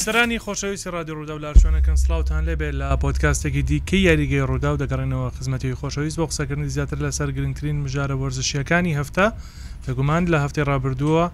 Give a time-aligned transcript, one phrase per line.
[0.00, 5.26] بییسرانی خۆشەویستی رادیۆ ڕوودا و لارچوانەکەن سلااوان لەبێت لە پۆتکاستێکی دیکەی یاریگەی ڕوودا و دەگەڕێنەوە
[5.36, 9.26] خزمەتی خۆشەویست بۆ قسەکردنی زیاتر لەسەر گرنگترین مژارە وەرزشیەکانی هەفتە
[9.86, 11.24] دەگومان لە هەفتێ ڕابردووە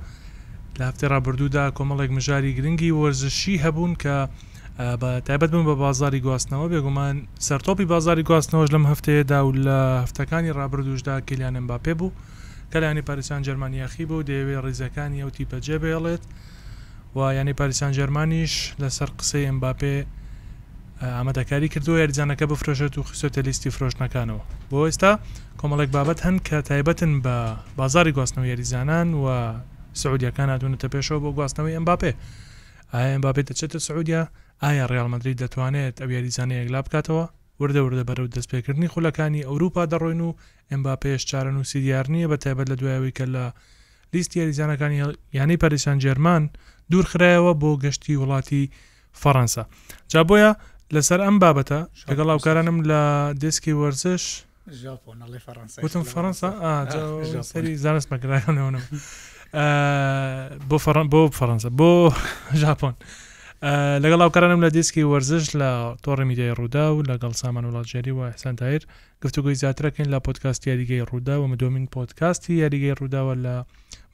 [0.79, 4.16] لە هەفتێ ڕابردوودا کۆمەڵێک مژاری گرنگی وەرزشی هەبوون کە
[5.01, 7.17] بە تایبەت بوون بە بازاری گواستنەوە بێگومان
[7.48, 12.11] سەرتۆپی بازاری گواستنەوەش لەم هەفتەیەدا و لە هەفتەکانی ڕابردوشدا کلیانم باپێ بوو
[12.73, 16.56] کەلانی پارسان جەرمانیاخی بۆ دەیەوێ ڕیزەکانی ئەو تیپە جێبێڵێت و
[17.16, 18.52] و یعنی پاریسان ژەرمانیش
[18.82, 19.96] لەسەر قسەی ئەمباپێ
[21.02, 25.12] ئامادەکاری کردووە یاریجانەکە بفرۆشێت و خستۆتە لیستی فرۆشنەکانەوە بۆ ئێستا
[25.61, 27.36] کۆمەڵێک بابەت هەن کە تایبەتن بە
[27.79, 29.25] بازاری گواستنەوە یاریزانان و
[30.02, 32.12] سعودیەکان ناتونێتە پێشەوە بۆ گواستنەوەی ئەمباپێ
[32.92, 34.22] ئایا ئەمباپێت دەچێتە سعودیا
[34.62, 37.25] ئایا ڕالمەدرری دەتوانێت ئەو یاریزانە یەکلا بکاتەوە
[37.61, 40.30] وردە وردە بەرەو دەستپێکردنی خولەکانی ئەوروپا دەڕۆین و
[40.70, 43.44] ئەمباپێش چارە نووسی دیار نییە بە تایبەت لە دوایەوەی کە لە
[44.12, 46.48] لیستی یاریزانەکانی یانەی پەرشان جەرمان
[46.91, 48.65] دوور خرایەوە بۆ گەشتی وڵاتی
[49.23, 49.65] فەڕەنسا
[50.13, 50.51] جا بۆیە
[50.95, 53.01] لەسەر ئەم بابەتە لەگەڵ هاوکارانم لە
[53.43, 54.25] دەستکی وەرزش
[55.85, 56.51] وتم فەەنسا
[57.51, 58.77] سەری زانست مەگرایانەوەم
[60.70, 61.91] بۆ فەرەن بۆ فەەنسا بۆ
[62.63, 62.95] ژاپۆن.
[64.03, 65.71] لەگەڵ ئاوکارانم لە دیسکی وەرزش لە
[66.05, 68.83] تۆڕی میدیای ڕوودا و لەگەڵ سامان وڵاتژێری و حسانتایر
[69.25, 73.55] گفتوگوی زیاترەکەین لە پۆتکاستی یاریگەی ڕوودا و مدۆمین پۆتکاستی یاریگەی ڕووداوە لە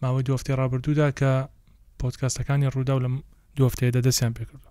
[0.03, 1.33] ماوەی دوفتی ڕابردوودا کە
[2.01, 3.11] پۆتکاستەکانی ڕوودا و لە
[3.59, 4.65] دوفتەیە دەدەسییان پێکرد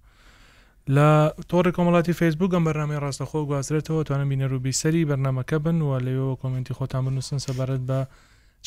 [0.96, 1.08] لە
[1.52, 6.74] تۆڕی کۆمەڵاتی فیسبوک ئەم بەرنامی ڕاستەخۆ گوازرێتەوە توانە بینەروبی سەری بەرنمەکە بن و لەوەوە کۆمنتی
[6.78, 8.00] خۆتان بنووسن سەبارەت بە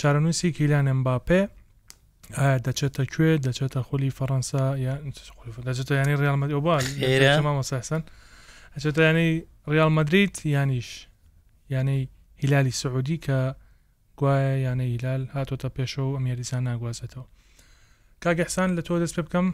[0.00, 1.42] چارەنووسی کیلانم باپێ
[2.66, 4.64] دەچێتە کوێ دەچێتە خولی فەەنسا
[5.68, 8.02] دەچێتە ینی ڕالمەدی ئۆبالمەسەسن
[8.74, 9.28] ئەچێتە ینی
[9.72, 10.88] ریال مدریت یانیش
[11.74, 12.08] یانەی
[12.40, 13.38] هیلالی سعودی کە
[14.18, 17.26] گوایە یانە هیلال هاتۆتە پێشە و ئەمیریزان ناگوازێتەوە
[18.22, 19.46] کاگەحسان لە تۆ دەست پێ بکەم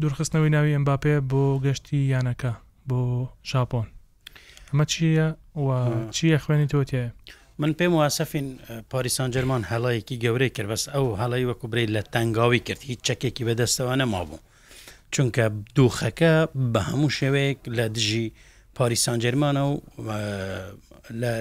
[0.00, 2.52] دوورخستنەوەی ناوی ئەمباپێ بۆ گەشتی یانەکە
[2.88, 3.00] بۆ
[3.50, 3.86] ژاپۆن
[4.70, 5.28] ئەمە چییە
[5.64, 5.66] و
[6.16, 7.04] چییە خوێنی تۆ تێ
[7.58, 8.58] من پێم واسەفین
[8.90, 13.42] پاریسان جەرمان هەڵەیەکی گەورەی کرد بەس ئەو هەڵی وەکو برید لە تەنگاوی کرد هیچ چەکێکی
[13.48, 14.38] بەدەستەوە نەما بوو
[15.14, 15.44] چونکە
[15.76, 16.32] دووخەکە
[16.72, 18.26] بە هەموو شێوەیەک لە دژی
[18.76, 19.62] پاریسان جەرمانە
[20.06, 20.08] و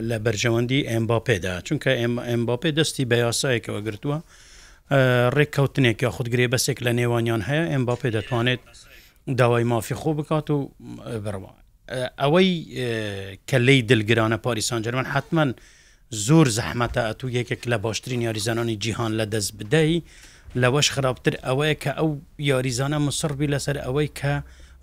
[0.09, 1.91] لە بەرژەوەندی ئەمباپێدا چونکە
[2.31, 4.17] ئەمباپێ دەستی بە یاسایەکەوە گرتووە
[5.37, 8.61] ڕێککەوتنێک یا خودگرێ بەسێک لە نێوانیان هەیە ئەمباپێ دەتوانێت
[9.39, 10.59] داوای مافی خۆ بکات و
[11.25, 11.57] بڕوان
[12.21, 12.49] ئەوەی
[13.49, 15.45] کە لی دلگرانە پاریسان جەرمان حتمما
[16.25, 20.03] زۆر زەحمەتە ئەتو یەکێک لە باشترین یاریزانانی جیهان لە دەست بدەی
[20.61, 22.09] لەوەش خراپتر ئەوەیە کە ئەو
[22.49, 24.33] یاریزانە مسربی لەسەر ئەوەی کە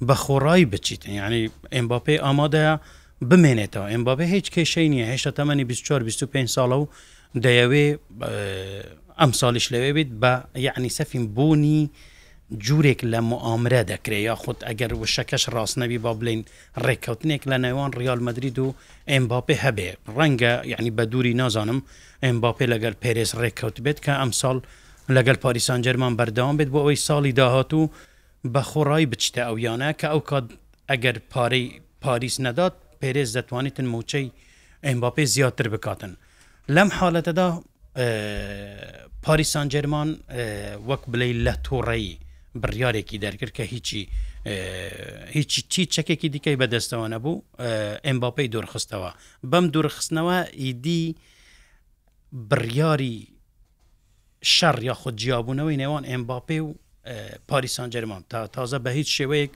[0.07, 2.75] بە خۆڕایی بچیت ینی ئەمباپی ئامادەیە
[3.29, 6.89] بمێنێتەوە ئەمبابێ هیچ کێشەی نیە هێشتا تەمەنی 24 25 ساڵە و
[7.45, 7.87] دەیەوێ
[9.21, 10.33] ئەم ساڵیش لەوێ بیت بە
[10.67, 11.83] یعنی سەفین بوونی
[12.63, 16.41] جوورێک لە معامرە دەکرێت یا خودت ئەگەر وشەکەش ڕاستنەبی با بڵین
[16.87, 18.75] ڕێککەوتنێک لە نێوان ریال مدرید و
[19.13, 21.81] ئەمباپێ هەبێ ڕەنگە یعنی بە دووری نازانم
[22.25, 24.57] ئەمباپێ لەگەر پێرێز ڕێککەوت بێت کە ئەم ساڵ
[25.17, 27.91] لەگەل پاریسان جەرمان بەردەوام بێت بۆ ئەوەی ساڵی داهات و
[28.53, 30.47] بە خۆڕای بچتە ئەویانە کە ئەو کات
[30.91, 31.65] ئەگەر پارەی
[32.05, 34.27] پاریس نەدات پێرێز دەتوانێتن موچەی
[34.87, 36.13] ئەمباپێ زیاتر بکاتن
[36.75, 37.49] لەم حالەتەدا
[39.27, 40.09] پاریسان جەرمان
[40.89, 42.15] وەک بلەی لە تۆڕایی
[42.63, 44.03] بڕیارێکی دەرکرد کە هیچی
[45.37, 47.43] هیچی چی چەکێکی دیکەی بەدەستەوە نەبوو
[48.07, 49.11] ئەمباپەی دوورخستەوە
[49.51, 51.03] بەم دوورخستنەوە ئیدی
[52.51, 53.17] بڕیاری
[54.57, 56.75] شەڕ یا خودجیابوونەوەی نێوان ئەمباپێ و
[57.49, 59.53] پاریسان جەرمان تا تازە بە هیچ شێوەیەک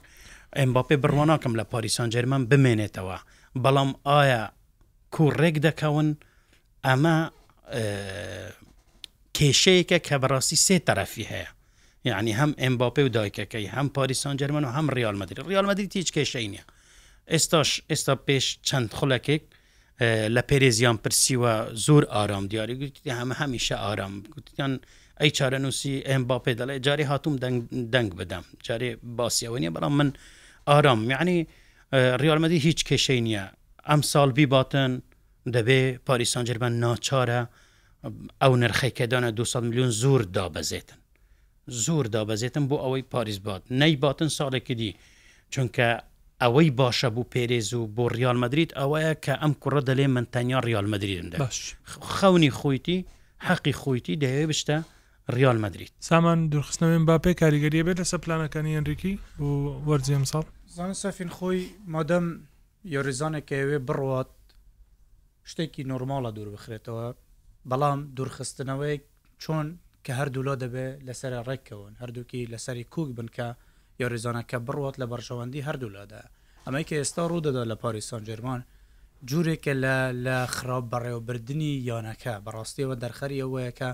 [0.57, 3.17] ئەمباپێ بڕواناکەم لە پاریسان جەرمان بمێنێتەوە
[3.63, 4.43] بەڵام ئایا
[5.15, 6.07] کوڕێک دەکەون
[6.85, 7.17] ئەمە
[9.37, 11.49] کێشەیەکە کە بەڕاستی سێ تەرەفی هەیە
[12.05, 16.63] یعنی هەم ئەمباپێ و دایکەکەی هەم پاریسان جەرمن و هەم ریالمەدرری ریالمەدرری هیچ کێشەی نیە
[17.29, 19.41] ئێستاش ئێستا پێش چەند خولەکێک
[20.35, 21.53] لە پێرێزیان پرسیوە
[21.85, 24.73] زۆر ئارام دیاری گوتی هەمە هەمیشە ئارام گوتیان
[25.21, 27.35] ئەی چارە نووسی ئەمباپێ دەڵێ جاری هاتووم
[27.93, 30.09] دەنگ بدەم جارێ باسیەوە نیە بەڵام من
[30.67, 31.37] ئارام یعنی
[32.23, 33.45] ریالمەدی هیچ کێشەی نییە
[33.89, 34.91] ئەم ساڵ بیباتن
[35.55, 37.41] دەبێ پاریسان جربەن ناچارە
[38.43, 40.98] ئەو نرخێکەدانە 200 میلیون زۆر دابەزێتن
[41.85, 44.91] زۆر دابەزێتم بۆ ئەوەی پاریس بات نەیباتن ساڵێکی دی
[45.53, 45.87] چونکە
[46.41, 50.59] ئەوەی باشە بوو پێرێز و بۆ ریال مدریت ئەوەیە کە ئەم کوڕە دەلێ من تەنیا
[50.69, 51.57] ریال مدرین باش
[52.15, 52.99] خەونی خۆیتی
[53.47, 54.77] حەقی خۆیتی دەیەوێ بشتە
[55.37, 59.45] ریال مدریت سامان درخستنەوەێن باپێ کاریگەریە بێت لەسەر پلانەکانی ئەنریکی و
[59.87, 60.45] وەرزیم ساڵ
[60.75, 61.59] زان سەفین خۆی
[61.95, 62.25] مادەم
[62.95, 64.31] یۆریزانێکەوێ بڕات
[65.49, 67.05] شتێکی نۆرمالە دوور بخرێتەوە
[67.69, 68.97] بەڵام دوورخستنەوەی
[69.41, 69.67] چۆن
[70.05, 73.47] کە هەردوو لۆ دەبێت لەسەر ڕێکەوەن هەردووکی لەسەری کوک بنکە
[74.01, 76.21] یا ریزانەکە بڕوات لە بەرژەوەندی هەردوو لادا
[76.65, 78.61] ئەمەی کە ئێستا ڕوودەدا لە پاری سانجرمان
[79.29, 83.89] جوورێکە لە لە خراپ بەڕێوەبردننی یانەکە بەڕاستیەوە دەرخەری ئەوەیەکە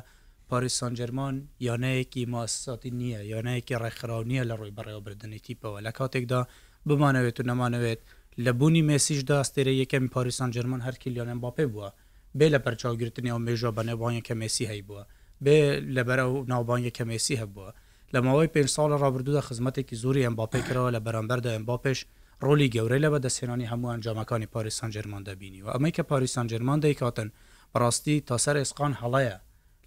[0.50, 1.36] پاری سانجرمان
[1.68, 6.42] یانەیەکی ماسەتی نییە یانەیەکی ڕێکخراو نییە لە ڕووی بەڕێوەبردننی تیپەوە لە کاتێکدا
[6.88, 8.02] بمانەوێت و نەمانەوێت
[8.44, 11.90] لە بوونی مسیشدا ئەستێرە یەکەم پاریسان جرممان هەرکی لیۆنم باپێ بووە
[12.38, 15.04] بێ لە پەرچاوگررتنی ئەو مێژۆ بەنێبانە کە مسی هەی بووە
[15.44, 17.70] بێ لەبەرە و ناوبانگە کەمەسی هەبووە
[18.14, 22.00] لە ماوەی پێ ساڵە ڕابردودا خزمەتێکی زوری ئەم باپێکەوە لە بەرامبەردا ئەم باپێش
[22.46, 27.30] ڕۆلی گەورەی لە بەدەسێنانی هەمووان جامەکانی پاریسان جەرمان دەبینی و ئەمەی کە پاریسان جەرمان دەیکاتن
[27.74, 29.38] بەڕاستی تا سەر ئێسقان هەڵەیە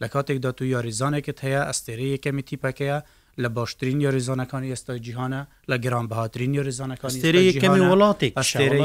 [0.02, 2.98] لە کاتێکدا تو یاریزانێکت هەیە ئەستێری یەکەمی تیپەکەیە
[3.44, 7.54] لە باشترین یاریزانەکانی ئێستای جیهانە لە گرانبهاترین یاریزانەکانی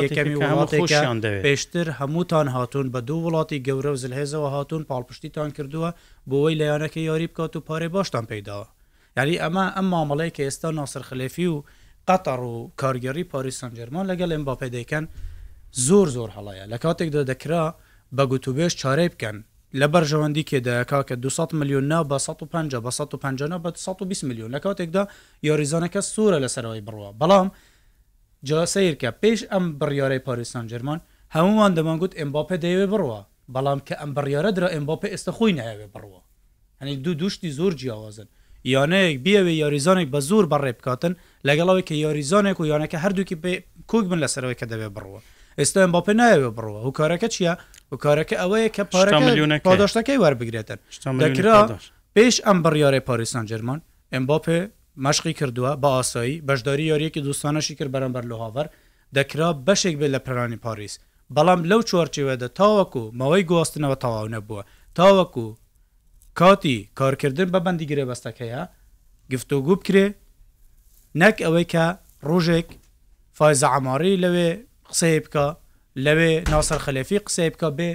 [0.05, 5.89] یەکەمی وڵاتیشان پێشتر هەمووتان هاتون بە دوو وڵاتی گەورە و زلهێزەوە هاتون پاڵپشتیتان کردووە
[6.29, 8.67] بۆەوەی لە یانەکە یاری بکات و پارێ باشتان پیداوە
[9.17, 11.63] یاری ئەمە ئەم مامەڵەی کە ئێستا ناسرخلێفی و
[12.09, 15.05] قەتەڕ و کارگەری پاریس سنجەرمان لەگەڵ ئەم باپێ دەیکەن
[15.87, 17.65] زۆر زۆر هەڵەیە لە کاتێکدا دەکرا
[18.17, 19.37] بە گوتوبێش چارە بکەن
[19.81, 24.59] لە بەرژەوەندی کێداەکە کە 200 میلیۆن نا بە 150 بە 150 بە 120 میلیۆن لە
[24.65, 25.03] کاتێکدا
[25.49, 27.47] یاریزانەکە سوورە لەسەرەوەی بڕوە بەڵام
[28.49, 30.99] جاسەیر کە پێش ئەم بڕیارەی پاریسان جەرمان
[31.35, 33.19] هەمومان دەمانگووت ئەمباپە دەیەوێ بڕوە
[33.55, 36.19] بەڵام کە ئەم بڕیاە درا ئەمباپە ئێستا خۆی نەیەوێ بڕوە
[36.81, 38.27] هەنی دوو دوشتی زۆر جیاوازن
[38.73, 41.13] یانەیەک بیاوێ یاریزانێک بە زۆر بەڕێ بکاتن
[41.47, 43.37] لەگەڵەوەی کە یاریزانێک و یانەکە هەردووکی
[43.91, 45.19] کۆک بن لەسەرەوەی کە دەبێ بڕوە
[45.59, 47.53] ئێستا باپێ نایوێ بڕوە و کارەکە چییە
[47.91, 49.11] و کارەکە ئەوەیە کە پارە
[49.67, 50.79] پاداشتەکەی وەربگرێتن
[51.23, 51.57] دەکرا
[52.15, 53.79] پێش ئەم بڕیارێ پاریسان جەرمان
[54.13, 54.59] ئەمباپێ
[55.05, 58.67] مەشقی کردووە بە ئاسایی بەشداری یاریەکی دوستانەشی کرد بەرەمبەر لەهاوەەر
[59.15, 60.93] دەکرا بەشێک بێت لە پەرانی پاریس
[61.35, 64.63] بەڵام لەو چوارچێوەدە تاوەکو مەوەی گواستنەوە تەواو نەبووە
[64.97, 65.45] تاوەکو
[66.39, 68.61] کاتی کارکردن بە بەندی گرێ بەستەکەیە
[69.31, 70.05] گفتوگو بکرێ
[71.21, 71.85] نەک ئەوەی کە
[72.29, 72.67] ڕۆژێک
[73.37, 74.51] فایزە ئەماری لەوێ
[74.93, 75.45] قسەی بکە
[76.05, 77.91] لەوێ ناسەر خەلەفی قسەی بکە بێ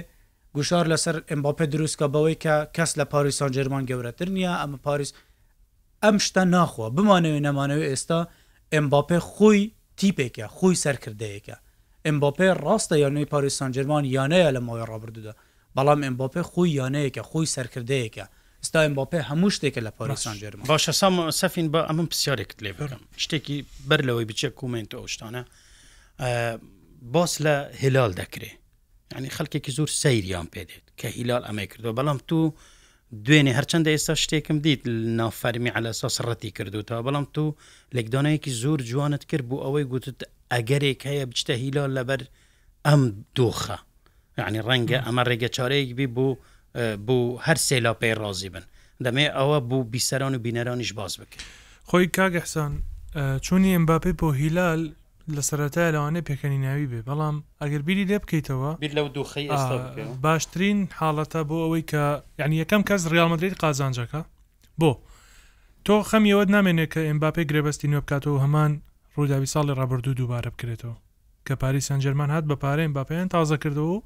[0.55, 5.11] گوشار لەسەر ئەمباپە دروستکە بەوەی کە کەس لە پاریسان جرمان گەورەتر نییە ئەمە پاریس
[6.03, 8.19] ئەم شتە ناخوا بمانەوە نەمانەوە ئێستا
[8.73, 9.61] ئەمباپە خۆی
[9.99, 11.55] تیپێکە خۆی سەرکردەیەکە
[12.05, 15.33] ئەمباپێ ڕاستە یانەی پاریسان جرمان یانەیە لە ماوەی ڕابردودا
[15.75, 18.25] بەڵام ئەمباپێ خۆی یانەیەکە خۆی سەرکردەیەکە
[18.67, 23.01] ستا ئەمباپێ هەموو شتێکە لە پاریسان جرمان باشە سام سەفین بە ئەمە پرسیارێکت لێ بم
[23.23, 23.57] شتێکی
[23.89, 25.41] بەر لەوەی بچێک کومنت ئەو شتانە
[27.01, 28.49] باس لە هلال دەکرێ
[29.17, 32.53] ینی خەکێکی زۆر سەیریان پێدێت کە هیلال ئەمە کردو بەڵام تو
[33.25, 34.81] دوێنێ هەرچەندە ئێستا شتێکم دیت
[35.19, 37.55] نافەرمی على ساسڕەتی کردوتەوە بەڵام تو
[37.95, 40.19] لەکدانەیەکی زۆر جوانت کرد بوو ئەوەی گوتت
[40.53, 42.21] ئەگەرێک هەیە بچتە هیلال لەبەر
[42.85, 43.01] ئەم
[43.37, 43.77] دۆخە
[44.37, 46.35] یعنی ڕەنگە ئەمە ڕێگە چارەیەکبی بوو
[47.07, 48.63] بۆ هەر سێلا پێی ڕازی بن
[49.03, 51.37] دەمێ ئەوە بوو بیسەران و بینەرانیش باز بکە
[51.89, 52.73] خۆی کاگەحسان
[53.45, 54.81] چونی ئەمباپی بۆ هیلال
[55.37, 59.47] لە سەتای لەوانێ پێکەنی ناوی بێ بەڵام ئەگەر بیری لێ بکەیتەوە بیر لەو دوخی
[60.25, 62.03] باشترین حاڵەتە بۆ ئەوەی کە
[62.39, 64.21] یعنی یەکەم کەس ڕالمەدرێت قازانجەکە
[64.81, 64.91] بۆ
[65.85, 68.71] تۆ خەمیەوەت نامێنێت کە ئەمباپی گرێبەستی نوێ بکاتەوە هەمان
[69.15, 70.95] ڕووداوی ساڵی ڕابردوو دووبارە بکرێتەوە
[71.47, 74.03] کە پاری سنجەرمان هات بە پارەیان باپیان تازە کردەوە و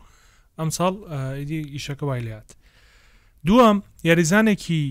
[0.59, 0.93] ئەم ساڵ
[1.37, 2.49] ئیدی ئیشەکە وای لات
[3.47, 3.77] دووەم
[4.07, 4.83] یاریزانێکی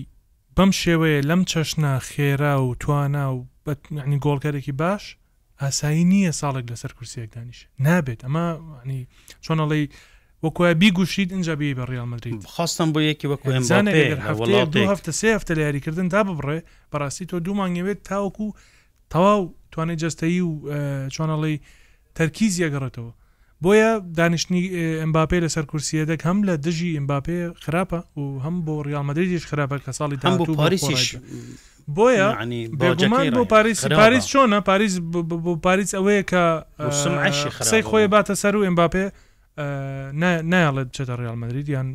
[0.57, 3.37] بەم شێوەیە لەم چەشنا خێرا و توانا و
[4.09, 5.03] نی گۆڵکەرێکی باش
[5.61, 8.45] ئاسایی نییە ساڵێک لەسەر کورسێک دانیش نابێت ئەمە
[8.89, 8.99] نی
[9.45, 9.85] چۆنەڵی
[10.43, 16.07] وەکوە بیگوشید اینجا بی بە ڕیال مدرید خواستم بۆ یەکی وەکوهفتە سێ هەفتە لە یاریکردن
[16.13, 16.57] تا ببڕێ
[16.91, 18.47] بەڕاستی تۆ دوو مانگەوێت تاوەکو
[19.13, 19.39] تەواو
[19.73, 20.51] توانێت جستایی و
[21.15, 21.57] چۆنەڵی
[22.17, 23.11] تەرکیز یەگەڕێتەوە
[23.63, 24.61] بۆیە دانیشتنی
[25.01, 30.17] ئەمباپێ لەسەر کورسیەدەك هەم لە دژی ئەمباپێ خراپە و هەم بۆ ڕیالمەدرریش خراپە کە ساڵی
[30.21, 31.03] تا بۆ پاریسیش
[31.91, 32.29] بۆیە
[32.79, 34.95] بێگومان بۆ پاریس پاریس چۆنە پاریس
[35.45, 36.43] بۆ پاریس ئەوەیە کە
[37.59, 39.05] قسەی خۆی باتە سەر و ئەمباپێ
[40.51, 41.87] نایڵێت چێتە ڕالمەدرید یان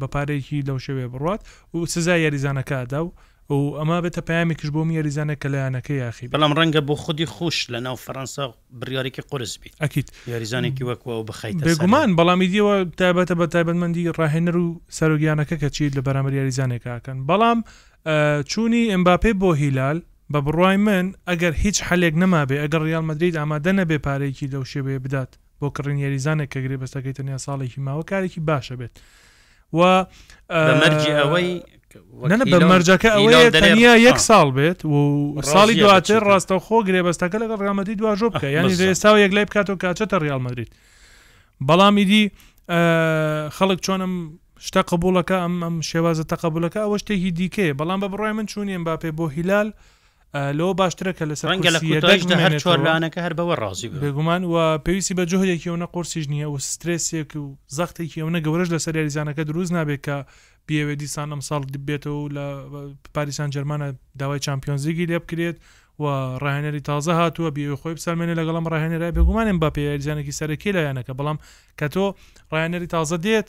[0.00, 1.40] بە پارێکی لەو شێوێ بڕات
[1.74, 3.12] و سزای یاریزانەکەدا و
[3.50, 7.76] و ئەما بێتە پامێکش بۆ یاریزانە کە لایەنەکە یاخی بەڵام ڕەنگە بۆ خودی خوش لە
[7.86, 8.44] ناو فەرەنسا
[8.80, 14.56] بریارێکی قرس بیت ئەکییت یاریزانێکی وەکوە و بخیت بێگومان بەڵامی دیەوە تابەتە بە تایبەتمەندی ڕاهێنەر
[14.56, 17.58] و سەرۆگیانەکە کە چیت لە بەرامەر یاریزانێکاکەن بەڵام
[18.42, 23.34] چوونی ئەمباپێ بۆ هیلال بە بڕای من ئەگەر هیچ حلێک نەما بێ ئەگەر ریال مدرید
[23.36, 28.74] ئامادە نەبێ پارێکی لەو شێوێ بدات بۆ کڕینیێریزانێک کەگرێ بەستەکەیت نیا ساڵێکی ماوە کارێکی باشە
[28.80, 28.94] بێت
[29.72, 29.80] و
[30.82, 31.50] مەرجی ئەوەی
[32.40, 34.98] نە بە مەرجەکە ئەوەیە دەنیا یەک ساڵ بێت و
[35.52, 40.16] ساڵی دواتر ڕاستەخۆ گرێبەستەکە لەگە ڕامەتی دواژۆ بکە یانی ئێستا یەک لای بکات و کاچەتە
[40.24, 40.70] ریال مدرید
[41.68, 42.22] بەڵامیدی
[43.56, 44.12] خەڵک چۆنم
[44.66, 49.10] شتا قبولەکە ئەم ئەم شێوازە تەقبولەکە ئەوە شتێکی دیکەیە بەڵام بە بڕای من چوونیم باپێ
[49.18, 49.68] بۆ هیلال
[50.58, 51.48] لەەوە باشترە کە لەسەر
[52.44, 57.30] هەر چۆرلانەکە هەر بەوە ڕازی بێگومان و پێویستی بە جوهەیەکی ئەوە قرسیش نییە و سترسێک
[57.42, 57.46] و
[57.78, 60.16] زەختێکی ئەوە گەورەش لەسەر یاریزانەکە دروست نابێت کە
[60.68, 62.46] پێوێ دیسان ئەم ساڵ بێتەوە لە
[63.14, 63.88] پاریسان جەرمانە
[64.20, 65.56] داوای چمپیۆنزیگی لێ بکرێت
[66.02, 66.04] و
[66.42, 71.38] ڕاهێنەری تازە هاتووە بی خۆی بسەلمێنێ لەگەڵم ڕاهێنەرای بێگومانێن با پێیاریزانێکی سەرەکی لایەنەکە بەڵام
[71.78, 72.06] کە تۆ
[72.52, 73.48] ڕاهێنەری تازە دێت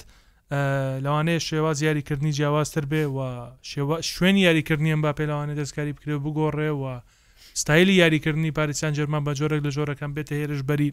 [1.05, 3.21] لەوانەیە شێواز یاریکردنی جیاوازتر بێ و
[4.11, 6.93] شوێنی یاریکردنیم با پێلەوانێت دەستکاری بکرێ و بگۆڕێەوە
[7.61, 10.89] ستایلی یاریکردنی پارێکیان جەرمان بە جۆرەك لە جۆرەکەم بێتە هێرش بەری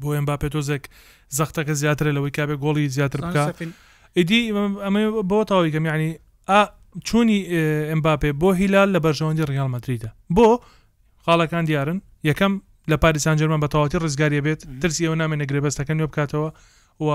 [0.00, 0.84] بۆ ئەم با پێتۆزێک
[1.38, 3.42] زەختەکە زیاترە لەوەی کابێ گۆڵی زیاتر بکە
[4.16, 4.40] ئیدی
[4.84, 6.08] ئەمە بۆ تاویکەم یعنی
[6.48, 6.60] ئا
[7.08, 7.38] چوونی
[7.92, 10.48] ئەمباپێ بۆ هیلال لە بەرژەوەندی ڕیالمەتریدا بۆ
[11.24, 11.98] خاڵەکان دیارن
[12.28, 12.52] یەکەم
[12.90, 16.50] لە پاریسان جەرمان بە تەواتی ڕزگاری بێت ترسی ئەو نامێنە گرێبەستەکەن بکاتەوە
[17.06, 17.10] و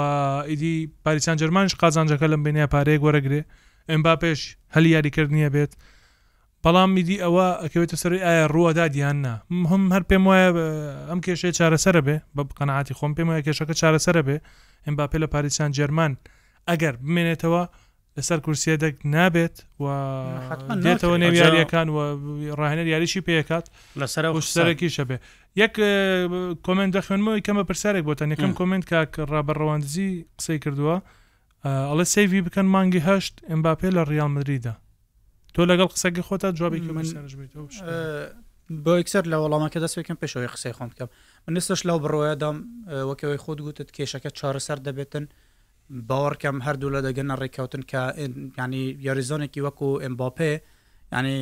[0.47, 3.41] ئیدی پاریسان جەرمانش قازانجەکە لەم بینە پارەیە گۆرەگرێ
[3.89, 4.39] ئەم با پێش
[4.75, 5.71] هەلی یاریکردنیە بێت
[6.63, 9.35] بەڵام میدی ئەوە ئەکەوێتە سەری ئایا ڕوەدا دییاننا
[9.71, 10.49] هم هەر پێم وایە
[11.09, 14.37] ئەم کێشەیە چارەسرە بێ بە قەنعاتی خۆم پێم وایە کێشەکە چارەسرە بێ
[14.85, 16.11] ئەم با پێ لە پاریسان جەرمان
[16.69, 17.63] ئەگەر بمێنێتەوە
[18.17, 19.85] لەسەر کورسیە دەک نابێت و
[20.85, 21.97] دێتەوە نێویاریەکان و
[22.59, 23.65] ڕاهێنەر یاریشی پێکات
[24.01, 24.23] لەسەر
[24.55, 25.17] سەرەکی شەبێ
[25.61, 25.73] یەک
[26.65, 30.09] کمنت دەخێنمەوەی کەمە پرسیارێک بۆتەن یەکەم کمنت کاک ڕابڕەوانزی
[30.39, 30.97] قسەی کردووە
[31.89, 34.73] ئەڵە سیوی بکەن مانگی هەشت ئەمباپێ لە ڕیال مدریدا
[35.53, 37.05] تۆ لەگەڵ قسەگە خۆتا جوابێکی من
[38.85, 41.09] بۆ یکسەر لە وەڵامەکە دەستێکم پێشەوەی قسەی خۆم بکەم
[41.47, 42.57] منستش لەو بڕۆیەدام
[43.09, 45.25] وەکەوەی خۆت گوتت کێشەکە چارەسەر دەبێتن
[46.09, 48.01] باوەڕکەم هەردوو لە دەگەنە ڕێککەوتن کە
[48.63, 50.53] ینی یاریزۆنێکی وەکو ئەمباپێ
[51.15, 51.39] ینی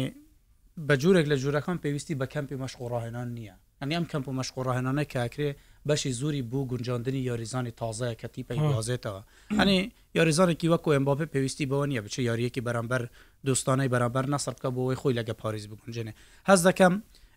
[0.87, 5.49] بە جوورێک لە جوورەکان پێویستی بە کەمپی مەشقۆڕاهێنان نییە ئەنی ئەم کەمپ و مەشقۆڕاهێنانە کاکرێ
[5.89, 9.21] بەشی زوری بوو گونجاندنی یاریزانی تازەیە کە تیپی بازێتەوە
[9.59, 9.79] ئەنی
[10.17, 13.03] یاریزانێکی وەکو ئەمباپێ پێویستی بەوە نیە بچ یاریەکی بەرامبەر
[13.47, 16.13] دۆستانەی بەرامبەر نەسەرکە بۆەوەی خۆی لەگە پاریز بگونجێنێ
[16.49, 16.93] هەز دەکەم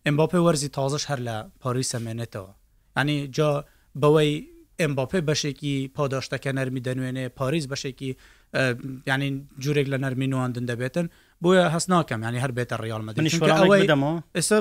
[0.06, 2.50] ئەمباپێ وەرزی تازش هەر لە پاریسەمێنێتەوە
[2.96, 3.50] ئەنی جا
[4.02, 4.32] بەوەی
[4.82, 8.10] ئەمباپێ بەشێکی پاداشتەکە نەرمی دەنوێنێ پاریز بەشێکی
[9.12, 9.30] ینی
[9.62, 11.06] جوورێک لە نەرمی نواندن دەبێتن
[11.42, 14.58] بۆیە هەست ناکەم ینی هەر بێتە ڕیالمەدەمەوە ئێستا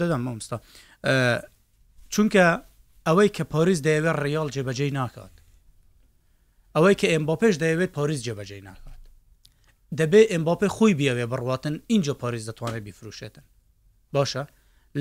[0.00, 0.58] دەدەم مامستا
[2.14, 2.44] چونکە
[3.06, 5.34] ئەوەی کە پاریز دەیەوێت ڕیال جێبەجێ ناکات
[6.74, 9.02] ئەوەی کە ئەمباپێش دەیەوێت پاریز جێبەجێ ناکات
[9.98, 13.44] دەبێ ئەمباپێ خۆی بیاوێ بڕاتن اینجا پاریز دەتوانێت بیفروشێتن
[14.14, 14.44] باشە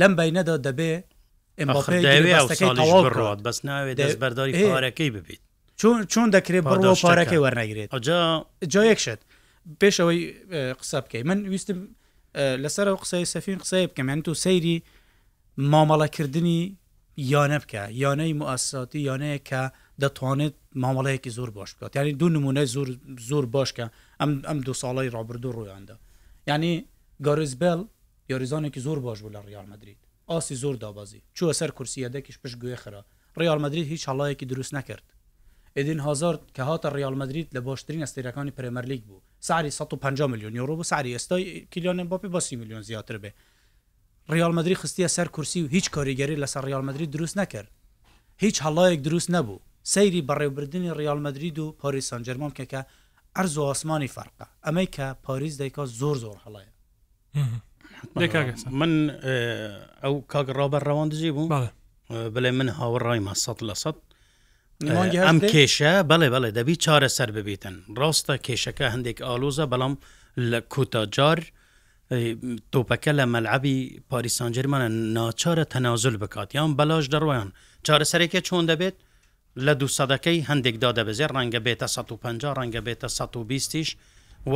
[0.01, 0.91] لەم بینەدا دەبێ
[1.59, 5.41] ئێمەڕات بەس ناوێت دەست بەرداری پارەکەی ببیت
[5.81, 7.89] چون چۆن دەکرێت بڕۆ پارەکەی وەرنەگرێت
[8.73, 9.19] جایەکشت
[9.81, 10.21] پێش ئەوەی
[10.79, 11.79] قسە بکەی من ویستم
[12.63, 14.75] لەسەر ئەو قسەی سەفین قسەی بکەم تو سەیری
[15.71, 16.59] مامەڵەکردنی
[17.33, 19.61] یانە بکە یانەی مواساتی یانەیە کە
[20.03, 22.87] دەتوانێت مامەڵەیەکی زۆر باش بکات ینی دوو نمونە زۆر
[23.29, 23.85] زۆر باشکە
[24.21, 25.95] ئەم ئەم دو ساڵی ڕابردو ڕوویاندا
[26.47, 26.73] ینی
[27.25, 27.79] گارزبل
[28.31, 29.97] یاریزانێکی زۆر باش بوو لە ڕیال مدرید
[30.29, 33.01] ئاسی زۆر دابازی چوە سەر کورسیەدەکیش پشت گوێ خرا
[33.39, 35.05] ڕیال مدرید هیچ هەڵایەکی دروست نەکرد
[35.79, 40.75] ئدین هزار کە هاتە ڕیال مدرید لە باشترین ئەستێرەکانی پرمەرلیک بوو ساری 150 میلیۆن یورو
[40.75, 43.31] بوو ساری ئێستای کیلیان باپی بە 30 میلیۆن زیاتر بێ
[44.29, 47.69] ریال مدرری خستیە سەر کورسی و هیچ کاریگەری لەسەر ریال مدرری دروست نەکرد
[48.37, 49.61] هیچ هەڵایەک دروست نەبوو
[49.93, 52.81] سەیری بەڕێوبردننی ریال مدرید و پاریس سنجەرمان کەکە
[53.37, 56.71] ئەرز و ئاسمانی فەرقە ئەمەی کە پاریس دایکا زۆر زۆر هەڵایە
[58.13, 58.91] من
[60.03, 61.67] ئەو کاگ ڕابەر ڕەوان دژی بوو
[62.09, 63.91] بڵێ من هاوڕایمە سە لە سە
[65.27, 69.93] ئەم کێشە بەڵێ بەڵێ دەبی چارە سەر ببیتن ڕاستە کێشەکە هەندێک ئالۆزە بەڵام
[70.51, 71.39] لە کوتاجار
[72.73, 73.77] تۆپەکە لە مەلعبی
[74.11, 77.49] پاریسانجرمانە ناچارە تەنازل بکات یان بەلاش دەڕۆیان
[77.87, 78.97] چارەسەرێکە چۆن دەبێت
[79.65, 83.89] لە دوو سەدەکەی هەندێکدا دەبزێ ڕەنگە بێتە 150 ڕەنگە بێتە 120ش
[84.53, 84.55] و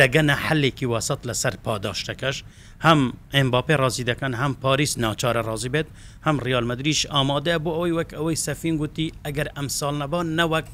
[0.00, 2.36] دەگەنە حلێکی وەسەت لەسەر پاداشتەکەش
[2.86, 3.00] هەم
[3.36, 5.88] ئەمباپێ ڕازی دەکەن هەم پاریس ناچارە ڕازی بێت
[6.26, 10.66] هەم ریالمەدریش ئامادە بۆ ئەوی وەک ئەوەی سەفین گوتی ئەگەر ئەمساڵ نەبان نەوەک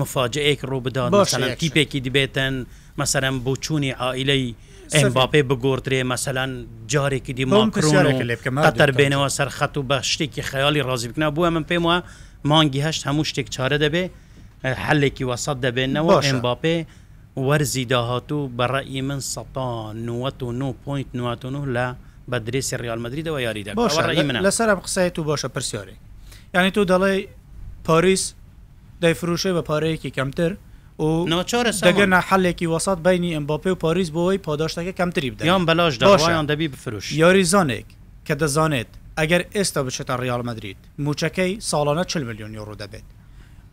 [0.00, 1.08] مفاجەیەک ڕووبدان
[1.60, 2.54] تیپێکی دبێتن
[3.00, 4.46] مەسەرم بۆچووی عائلەی
[4.96, 6.52] ئەمباپێ بگۆترێ مەسەلاەن
[6.92, 11.96] جارێکی دیمانکرونەتەر بێنەوە سەر خەت و بە شتێکی خەیاڵی ڕازی بکنە بووە من پێم وە
[12.50, 14.04] مانگی هەشت هەموو شتێک چارە دەبێ
[14.84, 16.78] حلێکی وەسەد دەبێنەوە ئەمباپێ
[17.36, 19.44] وەرزی داهاتوو بەڕی من سە
[21.74, 21.88] لە
[22.30, 23.72] بە درێسی ریالمەدرریدەوە یاریدا
[24.46, 25.92] لەسەر قسایت و باشە پرسیاری
[26.54, 27.26] یعنی تو دەڵێ
[27.84, 28.34] پاریس
[29.02, 30.52] دەیفروشێ بە پارەیەکی کەمتر
[30.98, 35.96] و ناچارە دەگەنا حلێکی وەسات بینی ئەمباپێ و پاریس بۆەوەی پاداشتەکە کەمتری بدا یان بەلاش
[35.98, 37.86] داوایان دەبی بفروش یاریزانێک
[38.26, 43.06] کە دەزانێت ئەگەر ئێستا بچێتە ریالمەدرید موچەکەی ساڵانە 40 میلیۆن یۆڕۆ دەبێت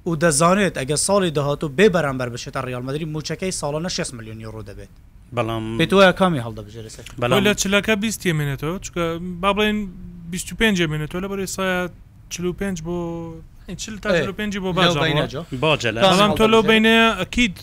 [0.07, 4.89] و دەزانێت ئەگە ساڵی داهاتوو بێ بەرامبەر بشێتە ڕالمەدرری موچەکەی ساڵانە 6 میلیۆنی ڕۆ دەبێت
[5.33, 9.05] بەڵام پێتوایە کامی هەڵدەبژێت بەڵام لە چلەکە بیستی منێتەوە چکە
[9.41, 9.87] با بڵێن
[10.29, 11.89] 25 منێتەوە لە بەری سایە
[12.29, 13.29] 45 بۆ
[16.07, 17.57] بەڵام تۆ لەو بینێ ئەکیید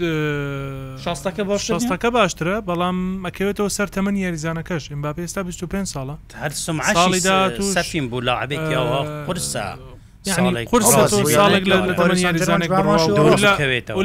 [1.05, 7.49] شاستەکە باش شاستەکە باشترە بەڵام ئەکەوێتەوە سەر تەمەنی یاریزانەکەش ئەمبا پێستا 25 ساڵە هەر سمعشیدا
[7.57, 8.99] تو سەفیم بوو لا عبێتەوە
[9.31, 9.94] قرسە.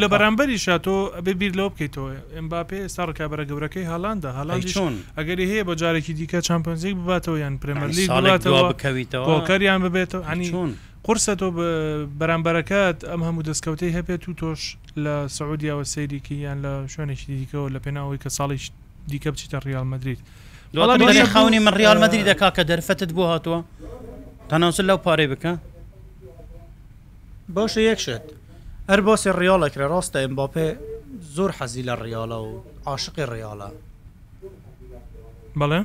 [0.02, 5.46] لە بەرامبەریشە تۆ ئەبێ بیر لەو بکەیتەوە ئەمباپێ ئێستا ڕکابرە گەورەکەی هەڵاندا هەڵان چۆن ئەگەری
[5.52, 10.72] هەیە بۆ جارێکی دیکە چمپۆنزیک بباتەوە یان پرمەرلی بڵاتەوە بکەویتەوە کاریان ببێتەوە هەنی چۆن
[11.08, 11.48] قرسە تۆ
[12.20, 14.62] بەرامبەرەکەت ئەم هەموو دەستکەوتەی هەبێت و تۆش
[15.04, 18.66] لە سعودیاوە سەیریکی یان لە شوێنێکی دیکەەوە لە پێناەوەی کە ساڵیش
[19.12, 20.20] دیکە بچیتە ڕیال مدریت
[21.34, 23.60] خاونی من ریال مدری دەکا کە دەرفەتت بۆ هاتووە
[24.50, 25.52] تەناوسل لەو پارەی بکە
[27.56, 28.24] باشە یەکشت
[28.92, 30.68] هەر باسی ڕیالەکرێ ڕاستە ئەمباپێ
[31.36, 32.52] زۆر حەزی لە ڕیاڵە و
[32.90, 33.70] عاشقی ڕیاڵە
[35.60, 35.82] بەڵێ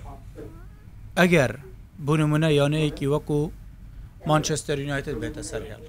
[1.19, 1.53] ئەگەر
[2.05, 3.41] بوو نمونە یانەیەکی وەکو
[4.31, 5.85] مانچستر یونایتد بێتە سەریال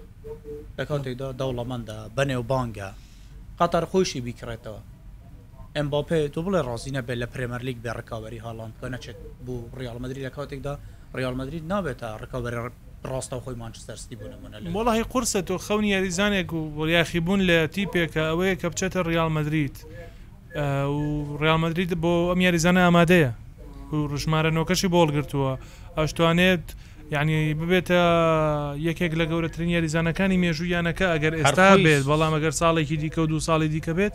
[0.78, 2.90] لە کاتێکدا دەوڵەمەندە بەنێو بانگە
[3.60, 4.82] قەتەر خۆشی بیکرێتەوە
[5.76, 10.32] ئەمباپێ تو بڵێ ڕازینە بێت لە پرێمەرلیک بێ ڕکاوەری هاڵاند کە نەچێت بوو ڕیالمەدرری لە
[10.38, 10.74] کاتێکدا
[11.18, 12.60] ڕیالمەدرری نابێتە ڕکاوەری
[13.12, 18.68] ڕاستە خۆی مانچستەرستی بوونەمونەوەڵی قرسە تۆ خەونی یاریزانێک و بۆریاخی بوون لە تیپێکە ئەوەیە کە
[18.72, 19.78] بچێتە ریال مدریت
[20.98, 21.00] و
[21.42, 23.32] ڕالمەدریت بۆ ئەم یاریزانە ئامادەیە
[23.96, 25.52] و ڕژمارە نۆکەشی بۆڵگرتووە
[25.98, 26.66] ئەشتوانێت
[27.14, 28.02] یعنی ببێتە
[28.88, 33.68] یەکێک لە گەورەترین یاریزانەکانی مێژویانەکە ئەگەر ئێستا بێت بەڵام ئەگەر ساڵێکی دیکە و دو ساڵی
[33.74, 34.14] دیکە بێت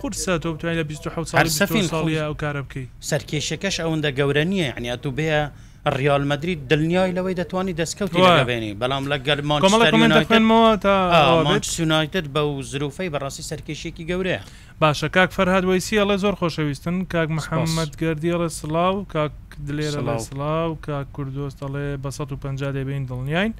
[0.00, 5.10] قرسە تۆ بتوانین لە 26 ساڵی ئەو کارە بکەیت سەرکێشەکەش ئەوەندە گەورە نییە عنیات و
[5.18, 5.44] بەیە
[5.92, 9.60] ڕیالمەدرری دڵنیای لەوەی دەتوانانی دەستکەوتی بێنی بەڵام لە گەرممان
[11.62, 14.40] سونایتت بە و زروفەی بەڕاستی سەرکێشێکی گەورەیە
[14.82, 19.32] باشە کاک فەرهاد وەیسیڵە زۆر خۆشەویستن کاک محەممەد گردیڵە سلااو کاک
[19.66, 23.52] دلێرە لە سلااو کاک کوردۆستەڵێ بە 150 دەبین دڵنیین.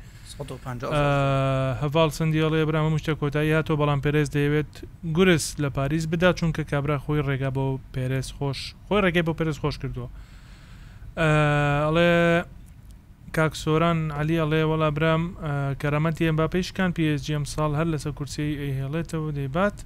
[1.82, 4.72] هەواڵ سندیڵێ برامە مشتە کۆتایی هاتۆ بەڵام پێرز دەیەوێت
[5.16, 8.58] گورس لە پاریس بدا چونکە کابرا خۆی ڕێگا بۆ پێرس خۆش
[8.88, 10.08] خۆی ڕێگەی بۆ پێرس خۆش کردووە.
[11.86, 12.10] ئەڵێ
[13.36, 15.22] کاکسۆران علی ئەڵێ وەڵا برام
[15.80, 19.76] کەرەمەتی ئەم با پێشکان پێجیم ساڵ هەر لەسەر کورسی ئەیهێڵێتەوە دەیبات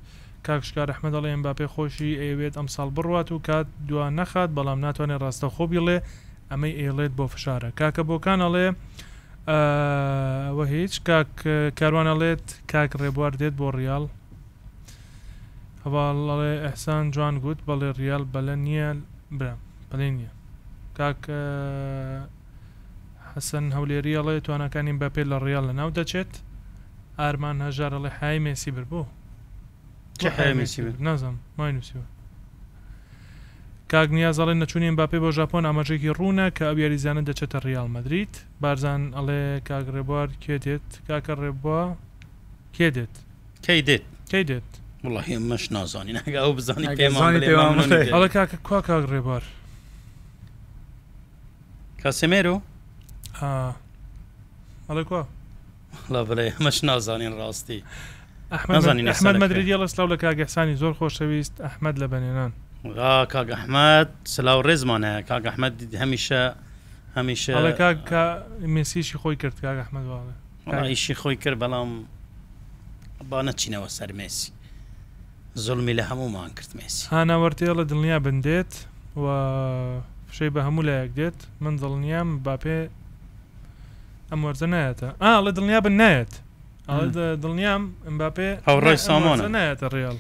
[0.47, 4.79] کاکشکار ئەحمەد ئەڵێ ئەم باپێ خۆشی ئەوێت ئەم ساڵ بڕوات و کات دو نەخات بەڵام
[4.85, 5.99] ناتوانێت ڕاستە خۆ بیڵێ
[6.51, 8.67] ئەمەی ئێڵێت بۆ فشارە کاکە بۆکان ئەڵێ
[10.57, 10.95] وە هیچ
[11.79, 14.05] کاروانەڵێت کاک ڕێبوار دێت بۆ ڕیال
[15.85, 18.89] هەواڵڵێ ئەحسان جوان گوت بەڵێ ریال بەلە نییە
[19.39, 19.59] برام
[19.91, 20.33] بەڵێ نییە
[20.99, 21.41] تاکە
[23.35, 26.33] حەسەن هەولێریەڵێ توانەکانی بەپێ لە ڕیال لە ناو دەچێت
[27.21, 29.07] ئارمان هەژارەڵێ حای مێسی بربوو
[31.09, 32.07] نازم مای نووسیوە
[33.93, 39.43] کاگنیازڵێ نەچوونین باپێ بۆ ژاپۆن ئاماژێکی ڕوونە کە ئەو یاریزانە دەچێتە ریال مدریت بارزان ئەڵێ
[39.69, 41.83] کاگڕێبوار کێ دێت کاکە ڕێبووە
[42.77, 43.15] کێ دێت
[43.67, 44.71] کەی دێت کەی دێت
[45.05, 46.97] وڵی مەش نازانین ئەو بزانانی
[48.11, 49.45] پێڵ کاکە کوا کاگڕێبوار
[52.03, 52.57] کاسمێرۆ
[54.89, 55.23] مەڵکوە
[56.13, 57.81] لا بڵێ مەش نازانین ڕاستی
[58.53, 62.51] ئەحمد مەدرری لەسلااو لە کاگەحسانی زۆر خۆشەویست ئەحمد لە بەنێنان
[63.35, 66.43] کاگەحمەد سلااو ڕێزمانە کاگەحمەد هەمیشە
[67.17, 67.53] هەمیشە
[68.77, 70.35] مسیشی خۆی کرد کاگەحمەدواڵە
[70.93, 71.91] ئیشی خۆی کرد بەڵام
[73.31, 74.51] بانەچینەوە سەر مێسی
[75.65, 78.73] زلمی لە هەمومان کرد مێسی هاناوەرتێڵە دڵنیا بندێت
[79.23, 79.25] و
[80.37, 82.79] شەی بە هەموو لایەک دێت من دڵنیام باپێ
[84.31, 86.33] ئەم وەرزە نایەتە ئاڵە دڵنیا بن نایەت
[87.43, 90.17] دڵنیام ئەمباپێ هاوڕای سامان نایەتە ڕیال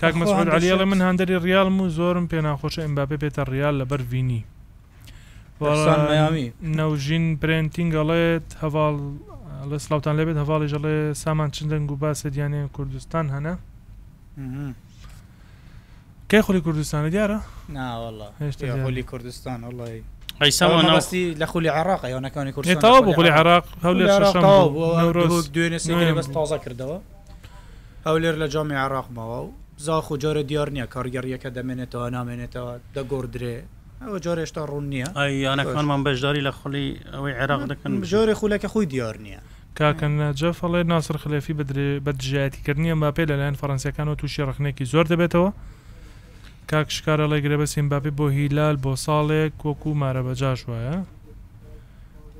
[0.00, 4.42] کاک مەسعود علیڵە من هەندری ریالم و زۆرم پێ ناخۆشە ئەمباپێ پێتە ریال لەبەر وینی
[6.78, 8.96] نەوژین پرنتینگەڵێت هەواڵ
[9.70, 13.54] لە سلاوتان لەبێت هەواڵی ژەڵێ سامان چندەنگ و باسە دیانێن کوردستان هەنا
[16.34, 20.02] کەی خولی کوردستانە دیارە ناوەڵی کوردستان وڵی
[20.42, 23.64] ئەیستی لە خولی عراق یانەکانی کوردستانەوە بۆ خولی عراق
[25.54, 26.98] دوێنێ بەست تازە کردەوە
[28.06, 33.56] ئەو لێر لە جامی عراقمەوە و زاخ و جۆرە دیار نییە کارگەریەکە دەمێنێتەوە نامێنێتەوە دەگۆدرێ
[34.02, 35.08] ئەو جۆرێشتا ڕوون نییە
[35.46, 39.40] یانەکانمان بەشداری لە خولی ئەوەی عێراق دەکەن ژۆری خولەکە خۆی دیار نییە
[39.78, 45.48] کاکەن جەفەڵێ ناسر خلێفی بدرێ بەدژایەتیکردنیە ماپێ لەلایەن فەرەنسیەکان و تووشی ڕخنێکی زۆر دەبێتەوە
[46.74, 50.96] کاکشکارە لە گرێبەسیم باپی بۆ هیلال بۆ ساڵێک کۆکو مارە بەجاش وایە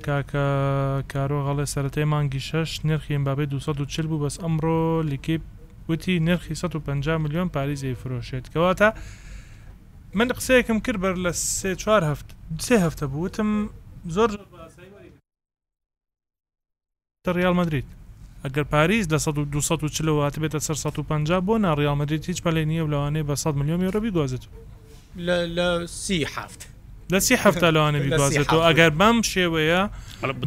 [0.05, 0.47] کاکە
[1.11, 5.41] کارۆغاڵێ سەتەی مانگی شش نرخی بابێ 240 بوو بەس ئەمڕۆ لیکیب
[5.89, 8.87] وتی نرخی 150 میلیۆن پاریزی فرۆشێت کەواتە
[10.17, 12.27] من قسەیەکم کرد بەر لە سێ چوار هەفت
[12.67, 13.49] سێ هەفتە بووتم
[14.15, 14.29] زۆر
[17.39, 17.85] ریال مدرید
[18.45, 23.59] ئەگەر پاریز لە 240 هاتبێتە سەر 150 بۆ ناڕیامەدرێت هیچ پەلێ نییە لەوانێ بە 100
[23.59, 24.43] میلیۆن یۆرەبی گوازێت
[25.57, 25.69] لە
[26.03, 26.61] سی هافت.
[27.13, 29.81] لە سی هەفتە لەوانە بیوازێتەوە ئەگەر بەم شێوەیە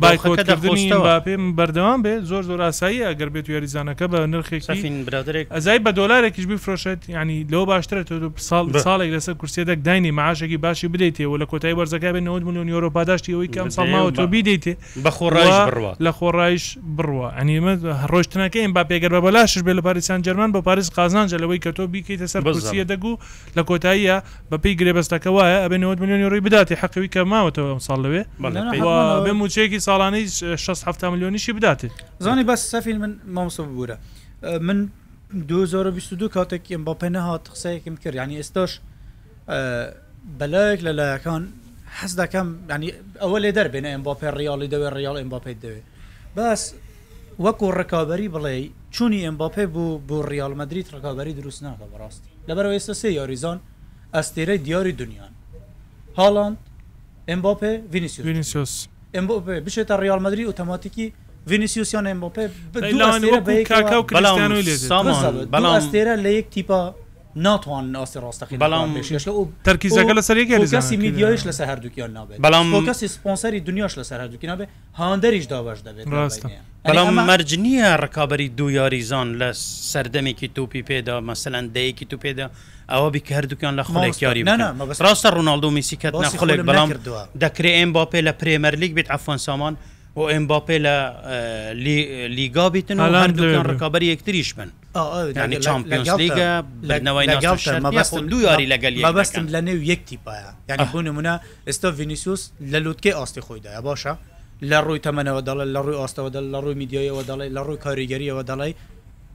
[0.02, 5.90] بایکۆتکردنی باپێم بەردەوام بێت زۆر زۆر ئاسایی ئەگەر بێت یاریزانەکە بە نرخێکین برادێک ئەزای بە
[5.98, 8.08] دۆلارێکیش بفرۆشێت ینی لەو باشترێت
[8.48, 12.90] ساڵ ساڵێک لەسەر کورسێدەك داینی معاشێکی باشی بدەیتەوە لە کۆتایی وەرزەکە بێ 90 میلیۆن یۆرۆ
[12.96, 16.66] پاداشتی ئەوی کەم ساڵماوە تۆ بیدەیتێ بە خۆڕایش بڕوە لە خۆڕایش
[16.96, 17.74] بڕوە ئەنیمە
[18.12, 21.82] ڕۆشتنەکەیم با پێگەر بە بەلاشش بێ لە پاریسان جەرمان بە پاریس قازانجە لەوەی کە تۆ
[21.94, 23.12] بیکەیتە سەر بەسیە دەگو
[23.56, 24.16] لە کۆتاییە
[24.52, 28.22] بەپی گرێبەستەکە وایە ئەبێ 90 میلیۆن یۆڕی بداتی حقیوی کە ماوەتەوە ئەم ساڵ لەوێ
[29.26, 30.24] بە موچەیەکی ساڵانەی
[30.56, 31.92] 16 میلیۆنیشی بداتێت
[32.24, 33.96] زانی بەس سەفین من مامسە ببوورە
[34.66, 34.78] من
[35.48, 38.72] 2022 کاتێکیم بە پێنە هاات قسەیەکم کرد ینی ئێستاش
[40.38, 41.42] بەلایەک لەلایەکان
[42.00, 42.90] حەز دەکەم ینی
[43.22, 45.86] ئەوە لێ دەربێنە ئەم با پێ ریاڵی دەوێت ریال ئەم با پێ دەوێت
[46.36, 46.62] بەس
[47.44, 48.54] وەکو ڕکابی بڵێ
[48.94, 53.08] چوونی ئەم با پێ بوو بۆ ریال مدریت ڕکابی دروست ناکە بەڕاستی لەبەرەوە ئێستا سێ
[53.20, 53.58] یاریزان
[54.16, 55.32] ئەستێرەی دیاری دنیایان
[56.20, 56.52] هاڵان
[57.30, 57.72] ئەمباپێ
[58.24, 58.72] ڤینیسیوس
[59.16, 61.06] ئەمباپێ بشێتە ڕالمەدرری ئۆتۆماتیکی
[61.50, 62.44] ڤینیسیوسیان ئەمباپێ
[65.54, 66.80] بەڵام ئەستێرە لە یەک تیپا
[67.46, 68.88] ناتوان ئاستی ڕاستەقی بەڵام
[69.68, 74.68] تەرکیزەکە لە سەرێکسی میدیایش لەسەر هەردووکیان نابێت بەڵام کەسی سپۆنسەری دنیاش لەسەر هەردووکی نابێت
[75.00, 76.04] هاندەریش داواش دەبێت
[76.90, 79.50] بەڵام مەرجنیە ڕکابی دو یاریزان لە
[79.92, 82.46] سەردەمێکی توپی پێدا مەسەەن دەیەکی تو پێدا
[82.92, 84.46] ئەوە بیکە هەردووکیان لە خڵێکیاری
[85.04, 86.88] ڕاستە ڕونالدو میسیکەت نخلێک بەڵام
[87.44, 89.74] دەکرێ ئەم باپێ لە پرێمەرلیک بێت ئەفۆن سامان
[90.16, 90.96] و ئەم باپێ لە
[92.38, 94.70] لیگا بیتن هەردووکیان ڕکابەر یەکتریش بن
[98.32, 101.34] دو یاری لەگەلبستم لە نێو یەکتی پایە یعنی بۆ نمونە
[101.68, 104.12] ئێستا ڤینیسیوس لە لوتکەی ئاستی خۆیدا باشە
[104.70, 108.42] لە ڕووی تەمەەوە دەڵێ لە ڕووی ئاستەوە دە لە ڕووی میدیایەوە دەڵێ لە ڕووی کاریگەریەوە
[108.50, 108.68] دەڵێ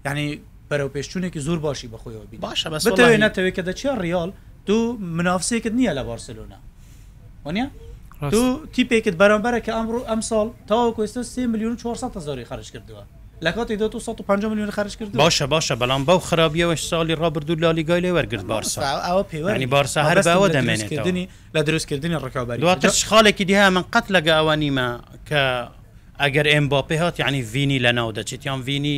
[0.10, 0.40] ینی
[0.74, 4.32] بەرەو پێشچوونێکی زۆر باشی بەخۆیەوە بی باشە بەس بتەوێت نەتەوێت کە دەچیە ریال
[4.68, 4.82] دوو
[5.18, 6.58] منافسێکت نییە لە بارسلونا
[7.46, 7.66] وانە
[8.34, 13.04] دوو تیپێکت بەرامبەرە کە ئەمڕۆ ئەم ساڵ تاوا کوێستا 3 میلیون 400 هزاری خرج کردووە
[13.46, 18.12] لە کاتی 250 میلیون خرج کرد باشە باشە بەڵام بەو خراپیەوەش ساڵی ڕابردوو لالیگای لێ
[18.18, 23.84] وەرگرت بارسا ئەوە پێوەنی بارسا هەر بەوە دەمێنێتنی لە دروستکردنی ڕکابی دواتر خاڵێکی دیها من
[23.94, 24.88] قەت لەگە ئەوانیمە
[25.30, 25.44] کە
[26.24, 28.98] ئەگەر ئەم باپێ هات یعنی ڤینی لەناو دەچێت یان ڤینی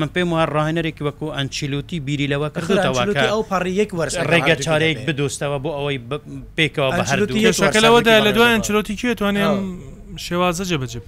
[0.00, 5.58] من پێم وار ڕاهێنەرێکی وەکو ئەنچیلوتی بیری لەوە کردەوە ئەو پڕیەک وەرز ڕێگە چارەیەک بدۆستەوە
[5.64, 5.98] بۆ ئەوەی
[6.58, 9.54] پێکەوە بە هەردووشەکەلەوەدا لە دوای ئەنچلوتی کوێتوانێن
[10.26, 10.98] شێوازە جێبجێ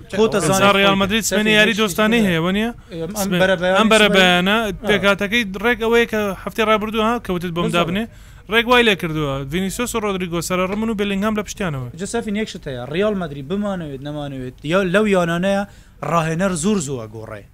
[0.89, 2.51] ڕالمەدرید سمێنی یاری دۆستانی هەیە وە
[3.79, 4.57] ئەم بەرە بەیانە
[4.89, 8.05] پێکاتەکەی ڕێک ئەوەیە کە هەفتێ ڕابردووە کەوتت بۆم دابنێ
[8.53, 12.83] ڕێک وای لە کردووە ڤینیسۆس و ڕۆدرریگۆ سەر ڕمن و بلنگام لە پشتیانەوە جسەفی یەکشتەیە
[12.95, 15.63] ریال مدرری بمانەوێت نەمانەوێت یا لەو یانانەیە
[16.13, 17.45] ڕاهێنەر زۆر زووە گۆڕێ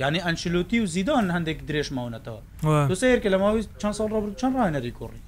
[0.00, 5.20] یعنی ئەنشلوتی و زیدان هەندێک درێژماونەتەوە دوسەیەکە لە ماوەی چەند ساڵ ڕبر چەند ڕایەری کوڕی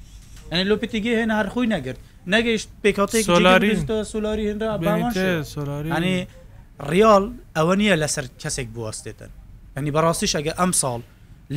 [0.51, 1.99] ئەنی لۆپتیگە هێن هەرخۆی نەگرت
[2.33, 3.73] نەگەیشت پێکاتێک سولاری
[4.13, 6.27] سولاری هێنرانی
[6.91, 7.25] ریال
[7.57, 9.31] ئەوە نییە لەسەر کەسێک بوەستێتن
[9.77, 11.01] ئەنی بەڕاستیش ئەگە ئەم ساڵ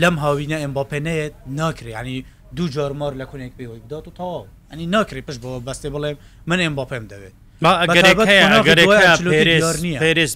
[0.02, 5.21] لەم هاوینە ئەمباپێنەیەت ناکری ینی دوو جارمار لە کونێک پێی بدات و تاوا ئەنی ناکری
[5.21, 7.36] پشت بەوە بەستێ بڵێم من ئەمباپێم دەوێت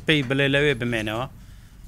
[0.08, 1.26] پێ بڵێ لەوێ بمێنەوە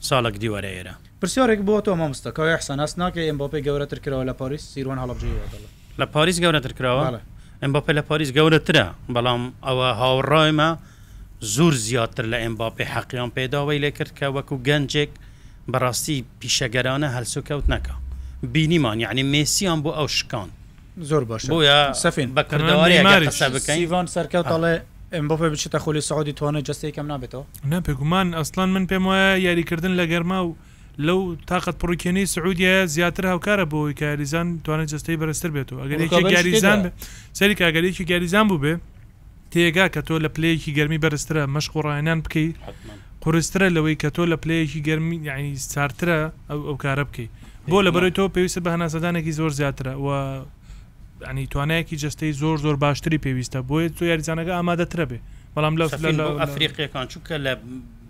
[0.05, 4.33] ساڵک دیوەرە ئێرە پرسیارێک بۆ تۆ مامستەکەی حسان هەست ناکە ئەم بۆپی گەورەتر کراوە لە
[4.41, 5.57] پاریس سیروان هەڵبجی
[5.99, 7.19] لە پاریس گەورەتر کراوە
[7.61, 10.69] ئەم بۆپی لە پاریس گەورەترە بەڵام ئەوە هاوڕایمە
[11.55, 15.11] زۆر زیاتر لە ئەمباپی حەقییان پێداوەی لێ کرد کە وەکو گەنجێک
[15.71, 17.93] بەڕاستی پیشەگەرانە هەلسوکەوت نەکە
[18.53, 20.49] بینیمان یعنی مێسیان بۆ ئەو شکان
[21.09, 24.73] زۆر باش بۆە سەفین بەکردەوەری ماری بکەین سەرکەوتڵێ
[25.15, 30.05] ئەمبپێ بچێتە خۆلی سعودی توانە جستێکم نابێتەوە نە پێگومان ئەسلان من پێم وایە یاریکردن لە
[30.11, 30.49] گەرما و
[31.07, 35.99] لەو تااقت پڕکێنی سعودیە زیاتر هاوکارە بۆی کاریزان توانێت جستەی بەرزتر بێتەوە ئەگەر
[36.33, 36.79] گاریزان
[37.39, 38.73] سەری کاگەرێکی گاریزان بوو بێ
[39.51, 42.55] تێگا کە تۆ لە پلەیەکی گەرمی بەرزترە مەشق ڕایانان بکەیت
[43.23, 47.31] قورسترە لەوەی کە تۆ لە پلەیەکی گەرمی یعنی چارترە ئەو ئەو کارە بکەیت
[47.69, 50.07] بۆ لە بەرەوەی تۆ پێویستە بە هەناسەدانێکی زۆر زیاترە و
[51.21, 55.19] ئەنی توانایەکی جستەی زۆر زۆر باشتری پێویستە بۆیە تۆ یاریزانەکە ئامادەترە بێ
[55.55, 55.85] بەڵام لە
[56.43, 57.53] ئەفریقیەکان چووکە لە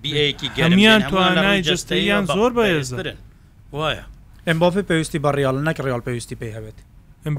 [0.01, 3.07] بیەیەکی گەرمیان توانای جستەیان زۆر بەێزرن
[3.73, 4.03] وایە
[4.47, 6.77] ئەمبافێ پێویستی بە ڕیال نەک ڕیال پێویستی پێی هەبێت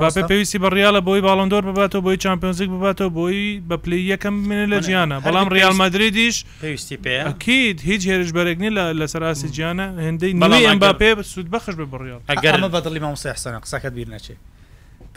[0.02, 4.66] باپە پێویستی بە ڕیاە بۆی باڵندۆر بباتەوە بۆی چمپۆنزیک بباتەوە بۆی بە پلی یەکەم منە
[4.72, 10.64] لە جیانە بەڵام ریال مادریدیش پێویستی پێکیت هیچ هێرش بەرەگنی لە سەراسی جیانە هەندەی نڵی
[10.68, 14.40] ئەم با پێ سوود بەخش بە بڕیال ئەگەر بەدڵی مامسەحسەنە قسەکەت بیر نەچێت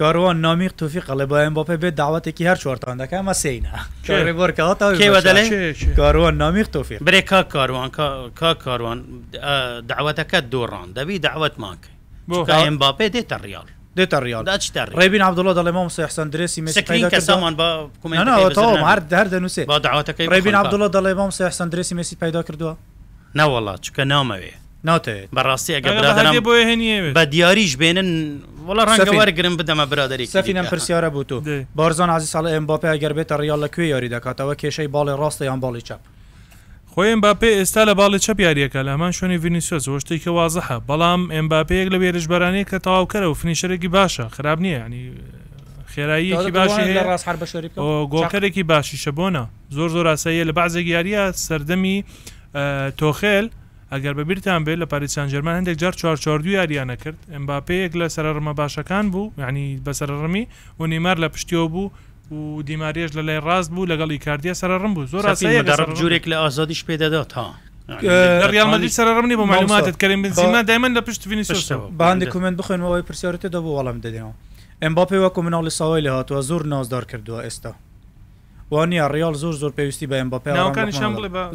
[0.02, 3.76] کاروان نامی تۆفی قەڵێ باەن بۆپێ بێت داواتێکی هەر چۆرتان دەکە ئەمە سینە
[5.98, 7.90] کاروان نامی تۆفی برێ کا کاروان
[8.40, 8.98] کا کاروان
[9.92, 11.78] داوەتەکە دۆڕان دەبی داوەتمان
[12.30, 14.44] بۆم باپێ دێتە ڕیال دێتە ڕیال
[15.00, 17.56] ڕێبین عبدڵە دەڵێ مام سەحسان درێسی مسیمان
[18.90, 22.74] هەر دەر دەنووسێ با داواتەکەی ڕێبین عبدڵە دەڵێ مام سەحسان درێسی مسی پیدا کردووە
[23.40, 24.54] نەوەڵات چکە نامەوێ
[24.88, 28.10] ناتێت بەڕاستی ئەگەرم بۆ هێنیە بە دیاریش بێنن
[28.68, 31.38] وڵە ڕەنگەوەرگرم بدەمە برادری سەفینم پرسیارە بوو تو
[31.76, 35.60] بارزان عزی ساڵ ئەم باپی ئەگەر بێتە ڕیال لەکوێ یاری دەکاتەوە کێشەی باڵی ڕاستە یان
[35.64, 36.00] باڵی چپ
[36.94, 41.98] خۆی ئەمباپێ ئێستا لە باڵی چەپ یاریەکە لەمان شوێنی ڤینیسیۆس شتێکی وازحە بەڵام ئەمباپەیەک لە
[42.02, 45.04] بێرشبەرانی کە تەواوکەرە و فنیشەرێکی باشە خراب نییە ینی
[45.94, 46.86] خێراییەکی باشی
[48.14, 49.44] گۆکەرێکی باشی شەبۆنە
[49.76, 51.98] زۆر زۆر ئاساییە لە بازێک یاریە سەردەمی
[53.00, 53.48] تۆخێل
[53.96, 59.06] ئەگەر بەبییران بێت لە پاریسان جەرمان هەندێک جار چوارچوردوی یاریانە کرد ئەمباپەیەک لە سەرڕمە باشەکان
[59.14, 60.46] بوو ینی بەسەرڕمی
[60.80, 61.90] و نیمار لە پشتیەوە بوو
[62.32, 67.28] و دیماریش لە لای ڕاست بوو لەگەڵی کاردیا سەرڕم بوو زۆر جوورێک لە ئازادیش پێدەدات
[67.30, 67.52] تا.
[68.54, 73.72] ریالمەدی سەرڕمنی بۆ معلوماتت کەریم بنزیما دایمەند لە پشت ڤینیسیوس باندی کومنت بخوێنەوەی پرسیارەتە دەبوو
[73.78, 74.34] وەڵام دەدەەوە
[74.84, 77.70] ئەمباپی وەکو مناڵی ساوای لە هاتووە زۆر نازدار کردووە ئێستا
[78.72, 80.52] وانە ڕیال زۆر زۆر پێویستی بە ئەمباپی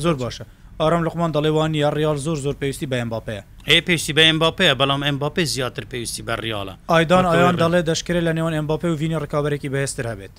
[0.05, 0.45] زۆر باشە
[0.81, 5.03] ئارام لەقمان دەڵێوانی یا ڕیال زۆر زۆر پێویستی بە ئەمباپەیە ئێ پێشتی بە ئەمباپەیە بەڵام
[5.07, 9.69] ئەمباپێ زیاتر پێویستی بە ڕیاڵە ئایدان ئایان دەڵێ دەشکێت لە نێوان ئەمباپێ و وینی ڕکابێکی
[9.75, 10.35] بەهێستر هەبێت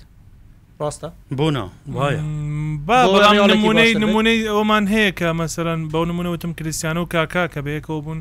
[0.80, 2.22] ڕاستە بوونا وایە
[3.54, 8.20] نمونەی نمونەی ئەومان هەیە کە مەسەرەن بەو نمونەوتتم کریسیانە و کاکا کە بەیەکەوە بوون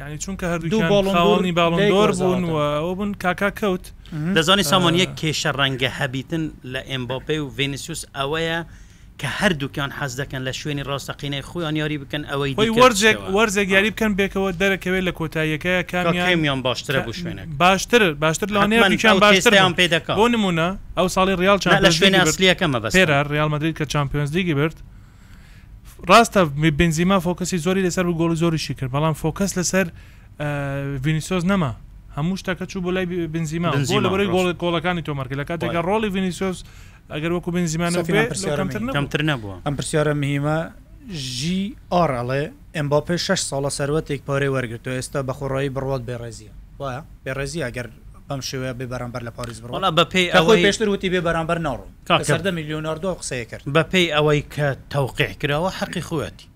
[0.00, 3.84] ینی چونکە هەردووڵنی باڵندۆر بوون و ئەو بوون کاکا کەوت
[4.36, 6.42] دەزانی سامانیە کێشە ڕەنگە هەبیتن
[6.72, 8.58] لە ئەمباپێ و ڤینسیوس ئەوەیە
[9.20, 14.12] کە هەردووکیان حەز دەکەن لە شوێنی ڕاستەقینەی خۆیان یاری بکەن ئەوەی وەرجێک وەرزێک یاری بکەن
[14.20, 20.26] بێکەوە دەرەکەوێت لە کۆتاییەکە کامیان باشترە بوو شوێنێک باشتر باشتر لەوانەیەیان باشتریان پێ دەکە بۆ
[20.34, 22.94] نمونە ئەو ساڵی ریال لە شوێنی ئەسلیەکەمە بەس
[23.34, 24.76] ریال مدرید کە چمپیۆنز دیگی برد
[26.10, 26.40] ڕاستە
[26.80, 29.86] بنزیما فۆکەسی زۆری لەسەر و گۆڵ زۆریشی کرد بەڵام فۆکەس لەسەر
[31.04, 31.72] ڤینیسۆز نەما
[32.16, 33.70] هەموو شتەکە چوو بۆ لای بنزیما
[34.04, 36.62] لەبەرەی گۆڵ گۆڵەکانی تۆمەرکە لە کاتێکە ڕۆڵی ڤینیسۆز
[37.10, 40.58] ئەگەر وەکو بن زیمانەتر نبووە ئەم پرسیارە مهمە
[41.12, 42.42] ژی ئاڕەڵێ
[42.76, 47.86] ئەمبا پێ 6 ساڵە سەروەتێک پارێ وەرگتو ئێستا بەخۆڕایی بڕات بێڕێزیە وایە بێڕێزی ئەگەر
[48.30, 51.90] ئەم شوەیە بێ بەرامبەر لە پاریز بڕ بە پێی ئەوەی پێشتر وتی بێ بەرامبەر ناڕوم
[52.28, 56.48] سەردە میلیۆناردۆ قسەیە کرد بە پێی ئەوەی کە تەوقع کراوە حەقی خوەتی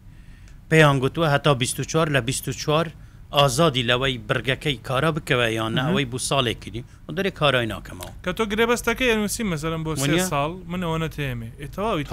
[0.71, 2.89] پێیان گوتووە هەتا 24 لە 24
[3.39, 6.83] ئازادی لەوەی برگەکەی کارا بکەوە یان ئەوەی بوو ساڵێک کردی
[7.17, 9.93] دەرێک کارای ناکەمەوە کە تۆ گرێبەستەکە ئەنووسی مەزەرم بۆ
[10.31, 12.05] ساڵ منەوەە تێمێ تەواوی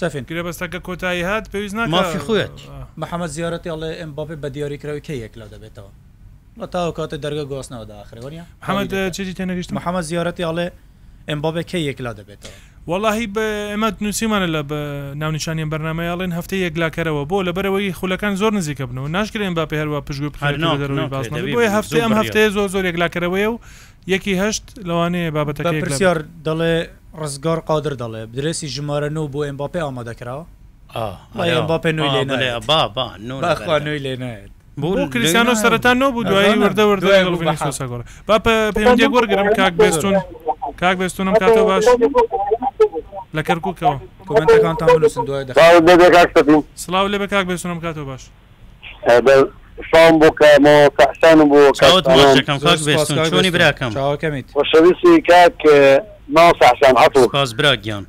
[0.00, 2.56] سفین گرێبەستەکە کۆتایی هات پێویست نامافی خوێت
[3.00, 5.90] بەحەمە زیارەتی ئەڵێ ئەم باپی بە دیاریکرەوەی کەیەک لە دەبێتەوە
[6.58, 10.66] بە تاو کاتە دەرگە گۆستنەوە داخرەوەنی حەمەد چی تێنەگەشت محەممە زیارەتی ئەڵێ
[11.28, 13.38] ئەم بابێ کەیەک لا دەبێتەوە واللهی بە
[13.72, 14.78] ئێمە نووسیمانە لە بە
[15.22, 20.30] ناونیشانیان بەرنمەیاڵێن هەفتە یەکلاکەرەوە بۆ لە بەرەوەی خولەکان زۆر نزیکە بنەوە ناشکرێن با پێهرەوە پشگو
[21.78, 23.58] هەفتەیە ئەم هەفتەیە زۆر زۆر یەکلاکەرەوەیە و
[24.12, 26.74] یەکی هەشت لەوانەیە بابەتەکە پرسیار دەڵێ
[27.20, 30.44] ڕزگار قادر دەڵێ درێسی ژمارە نو بۆ ئەمباپێ ئامادەکراوە
[31.38, 34.50] ئەمباپێ نوی لێ با نوی لێ نێت
[34.82, 37.12] بۆ کریسیانۆ سەرەتا نۆ بوو دوایی وردە وردە
[38.28, 38.36] با
[38.76, 40.16] پەیوەندی گوەرگرم کاک بێستون
[40.80, 41.84] کاک بێستونم کاتە باش
[43.36, 43.74] لە کەرککەوە
[44.28, 45.46] کمنتەکانتان بنووسن دوای
[46.76, 48.22] سلااو لێ بە کاک بێسونم کاتەوە باش
[49.90, 51.60] شام بۆ کەمەوە تەحسانم بۆ
[53.30, 53.92] چۆنی براکەم
[54.56, 55.58] خۆشەویستی کاک
[56.34, 58.06] ماوە سەحسان هەتوو پاس براگیان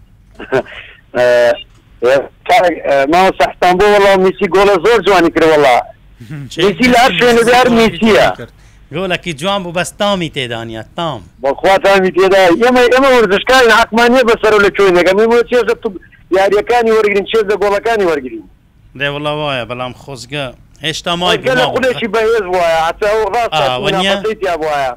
[3.14, 5.76] ماوە سەحسان بۆ وەڵام میسی گۆڵە زۆر جوانی کردوەڵا
[6.30, 8.30] میسی لە شوێنەدار میسیە.
[8.94, 15.18] گۆلکی جوان بوو بەستامی تێدانە تام بەخواتامی تێدا ئێمە ئێمە وەرزشکانی حکمانە بەسەر لە چۆینەکەم
[15.52, 15.74] چێزە
[16.38, 18.44] یاریەکانی وەرگین چێزە گۆڵەکانی وەرگین
[19.00, 20.46] دێوڵ وایە بەڵام خۆزگە
[20.86, 21.38] هێشتا مای
[21.76, 22.46] خودێکی بەهێز
[24.66, 24.94] وایە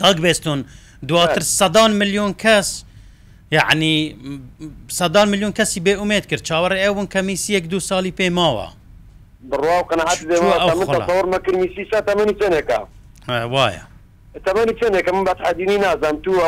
[0.00, 0.60] کاک بێستون
[1.08, 2.84] دواتر سەدان میلیۆن کەس
[3.56, 3.94] یعنی
[4.98, 8.68] سەدان میلیۆن کەسی بێ ئومێت کرد چاوەڕێ ئەوون کەمیسیەک دو ساڵی پێماوە
[9.50, 12.78] بڕواو قەنەحەت دێ ئەو خۆڵ مەکرمیسی سا تەمەنی چنێکە
[13.28, 13.86] وایە
[14.46, 16.38] تەمەنی چندێکە من بە عدینی نازان تو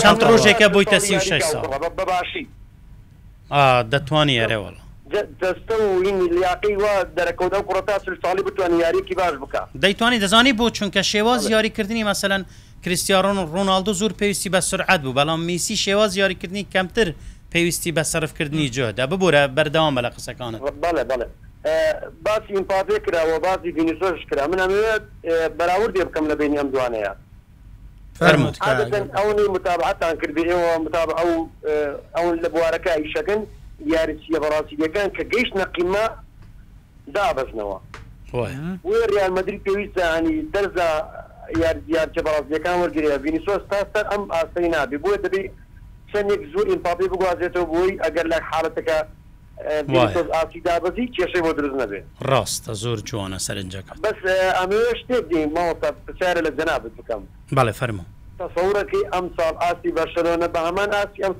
[0.00, 2.44] چەند ڕۆژێکە بوویتە سی سا بەباشی
[3.92, 4.80] دەتوانانی ئەرێوەڵە
[5.42, 6.02] دەستە و
[6.32, 12.04] لیاقی وە دەرەکەوتە کوڕتا ساڵی بتوانانی یاریکی باش بکە دەیتوانانی دەزانی بۆ چونکە شێواز یاریکردنی
[12.10, 12.42] مەسەەن
[12.84, 17.08] کریسیارۆن و ڕۆناالدو زۆر پێویستی بە سرعات بوو بەڵام میسی شێواز یاریکردنی کەمتر
[17.52, 20.60] پێویستی بە سەرفکردنی جۆدا ببوورە بەردەوام بە لە قسەکانت
[22.24, 25.04] باسی ئیمپاپێ کراوە بازی ڤینیسۆش کرا من ئەمەوێت
[25.58, 27.12] بەراوردێ بکەم لە بینی ئەم دوانەیە
[29.16, 31.30] ئەونی متابعتان کردیەوە متاب ئەو
[32.16, 33.40] ئەون لە بوارەکە ئیشەکەن
[33.94, 36.04] یاریسیە بەڕاستیەکان کە گەیشت نەقیمە
[37.14, 37.78] دابەزنەوە
[39.12, 40.88] ریال مدرری پێویستانی دەرزا
[41.64, 45.42] یاریارچە بەڕاستیەکان وەرگرە ڤینیسۆس تا سەر ئەم ئاسی نابی بۆە دەبی
[46.10, 48.98] چەندێک زۆر ئیمپاپی بگوازێتەوە بۆی ئەگەر لە حالەتەکە
[49.66, 54.18] ئاسی دابزی کێشەی بۆ دروست نەبێت ڕاستە زۆر جوانە سەرنجەکە بەس
[54.58, 57.22] ئەمێ شتێک دی ماوەستا پرسیارە لە جەنابت بکەم
[57.56, 58.04] بەڵێ فەرمە
[58.40, 61.34] تەسەورەکەی ئەم ساڵ ئاسی بەشەرۆنە بە هەمان ئاسی ئەم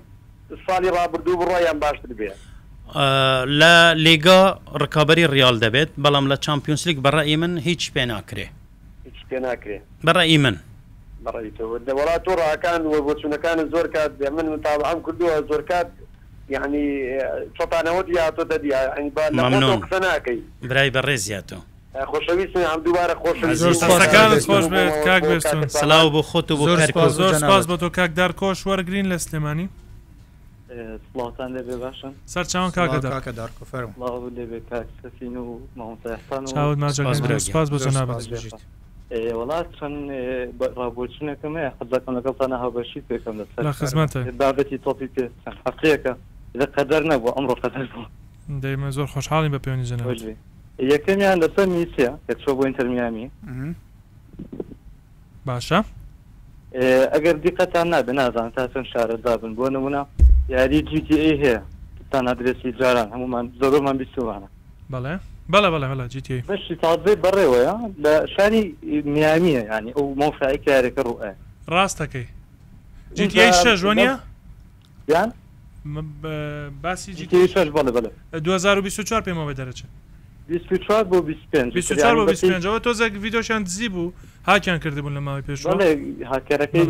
[0.67, 2.39] ساڵی ڕابردوو بڕۆیان باشتر بێت
[3.61, 4.43] لە لێگا
[4.83, 8.47] ڕکابی ریال دەبێت بەڵام لە چمپیۆنسلیک بەڕی من هیچ پێ ناکرێ
[9.31, 10.57] پێ ناکرێ بەڕی من
[11.89, 15.89] دەوڵات و ڕاکان و بۆچوونەکان زۆر کات بێ من تاڵ ئەم کردووە زۆر کات
[16.51, 16.85] يعني
[17.61, 21.57] چۆپانەوە دیاتۆ دەدی ئەنیبانەکەی برای بەڕێ زیاتۆ
[22.13, 25.23] خۆشەویستن ئەم دووارە خۆشەکانت خۆش بێت کاک
[25.69, 29.69] سلااو بۆ خۆت و بۆ زۆر سپاس بە تۆ کاکدار کۆش وەرگین لە سلێمانی
[31.13, 33.93] سڵاتان لێ باشم سەر چاوان کاکەدار کفەرم
[37.47, 38.61] سپاس بۆ نابژیت.
[39.41, 39.99] وڵات چەند
[40.79, 43.35] ڕابچنەکەم خزەکەم لەگەڵ تا نەهابەشی پێکەم
[43.67, 45.25] لە خزمەت بابەتی تۆپی پێ
[45.67, 46.13] حقیەکە
[46.59, 48.05] لە قەدەر نەبوو ئەمڕۆ قەدەر بوو
[48.63, 50.13] دەیمە زۆر خۆشحاڵی بە پێوەنی زەنەوە
[50.93, 53.31] یەکەمیان لەسەر میسیە یەکچۆ بۆ ئینتەرمیامی
[55.47, 55.79] باشە
[57.15, 60.03] ئەگەر دیقەتان نابێ نازان تا چەند شارەدا بن بۆ نمونە
[60.55, 61.59] یاری جیتی هەیە
[62.11, 64.49] تا نادرێسی جاران هەمومان زۆرمان بیسوانە
[64.93, 65.15] بەڵێ
[65.53, 68.63] بەڵە بەڵە بەڵە جیتی بەشی تازەی بەڕێوەیە لە شاری
[69.15, 71.33] میامیە ینی ئەو مۆفعی کارێکە ڕوئە
[71.75, 72.27] ڕاستەکەی
[73.17, 74.11] جیتی شەژوانە
[75.13, 75.31] یان
[76.83, 79.89] باسی جی 2024 پێمەوە دەرەچێت
[80.49, 84.13] 24 بۆ 25 تۆزە ویدۆشیان دزی بوو
[84.47, 86.85] هاکیان کردبوون لە ماوەی پێش هاکارەکەی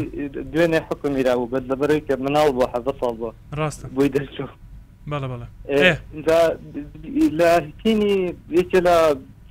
[0.53, 4.51] دوێنێ حکومیرا بوو بەد لەبەرەوەی کە مناڵ بۆ حەزە ساڵ بۆ ڕاستە بۆی دەرچوو
[5.11, 5.47] بەڵە بەڵە
[7.39, 8.15] لە هیچینی
[8.59, 8.95] یەکێ لە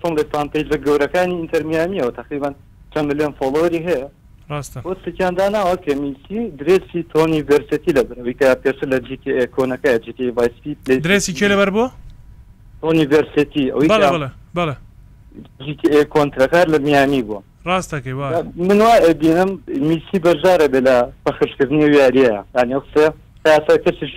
[0.02, 2.54] سندێکتان پێیج لە گەورەکانی ئینتەرمیامیەوە تقریبان
[2.94, 4.08] چەند ملیۆن فۆلۆری هەیە
[4.50, 4.62] بۆ
[5.06, 9.18] سکیاندانا ئەوکەمیکی درێسی تۆنی ڤرسەتی لە بنەویکە پێش لە جی
[9.56, 10.74] کۆنەکە جی ڤایسپی
[11.06, 11.86] درێسی کێ لەبەر بۆ
[12.82, 13.90] تۆنی ڤرسەتی ئەوی
[15.64, 18.14] جی کۆنتراکار لە میانی بووە ڕاستەکەی
[18.68, 19.50] من وا بینم
[19.90, 22.80] میسی بەرژارە بێ لە بەخشکردنی یاریە یانیە
[23.46, 24.12] تاسە کەسیش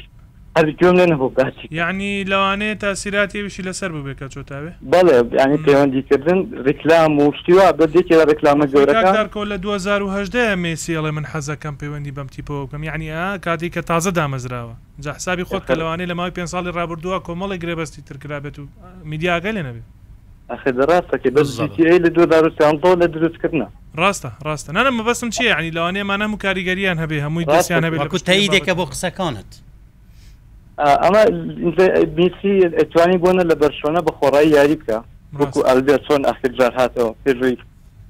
[0.57, 6.39] هەرجۆم لە نەبوو باسی یعنی لەوانەیە تاسیراتی وشی لەسەر ببێکە چۆتاوێ بەڵێ ینی پەیوەندیکردن
[6.69, 12.67] ڕکلام و شتیوا بەدێکی لە ڕکلامە گەورەکۆ لە 2010 مێسیڵێ من حەزەکەم پەیوەندی بەم تیپەوە
[12.69, 16.71] بکەم یعنی کاتی کە تازە دامەزراوە جا حسابی خۆت کە لەوانەیە لە ماوەی پێ ساڵی
[16.77, 18.63] ڕابردووە کۆمەڵی گرێبەستی ترکرابێت و
[19.11, 19.87] میدیاگە لێ نەبێت
[20.53, 23.67] ئەخدەڕاستەکە بەزیتی لە 2010 لە دروستکردە
[24.01, 28.49] ڕاستە ڕاستە نانە مەبەسم چیە ینی لەوانەیە مانەم و کاریگەریان هەبێ هەمووی دەستیان هەبێت کوتایی
[28.53, 29.72] دێکە بۆ قسەکانت.
[30.81, 31.23] ئەمە
[32.19, 34.99] بیسی ئەتوانی بۆنە لە بەرشۆنە بە خۆڕایی یاری بکە
[35.41, 37.57] وەکو ئەلبێ چۆن ئەخجار هاتەوە پێژوی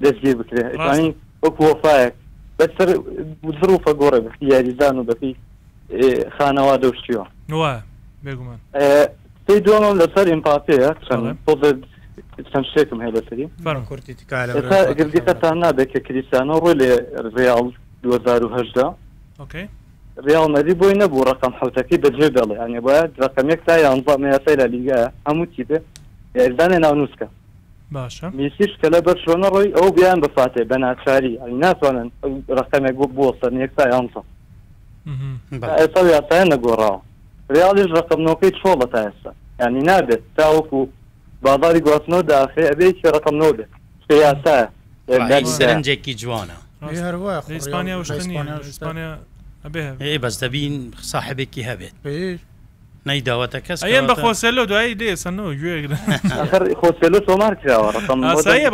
[0.03, 2.13] دەستگیر بکرێ ئەتوانی وەکو وەفاەک
[2.59, 2.89] بەسەر
[3.45, 5.33] بزروفە گۆڕە بخی یاریزان و بەپی
[6.37, 7.25] خانەوا دەشتیوە
[9.47, 10.91] پێی دومم لەسەر ئیمپاپەیە
[12.53, 13.47] چەند شتێکم هەیە بەسەری
[14.99, 16.91] گرگەکەتان نابێت کە کریسانە ڕۆی لێ
[17.37, 17.69] ڕیال
[18.03, 18.91] 2010
[20.17, 24.67] ریال مەدی بۆی نەبوو ڕقم حوتەکەی بەجێ دەڵێ ئەنی باید ڕقمێک تا یانزە مەیاسای لە
[24.75, 25.79] لیگە هەموو چی بێ
[26.37, 27.27] ئێزانێ ناونووسکە
[27.95, 32.09] باشە میسیش کە لە بەرشۆنە ڕۆی ئەو بیان بفاتێ بە ناچاری ئەنی ناتوانن
[32.59, 34.21] ڕقمێک بۆ بۆ سەر یەکتا یانزە
[35.79, 37.01] ئێستا یاسایە نەگۆڕاوە
[37.55, 39.31] ریالیش ڕقمنەوەکەی چۆڵە تا ئێستا
[39.65, 40.79] ینی نابێت تاوەکو
[41.45, 43.71] بازاری گواستنەوە داخێ ئەبێکی ڕقمنەوە بێت
[44.09, 46.59] پێ یاسایە سەرنجێکی جوانە
[47.01, 47.97] هەروە ئیسپانیا
[49.63, 50.75] بەس دەبین
[51.13, 51.95] ساحبێکی هەبێت
[53.09, 57.91] نەیداوەتە کەس ئەم بە خۆسەلۆ دوایی دێسەنەوە گوێگرۆسەلۆ تۆمار کراوە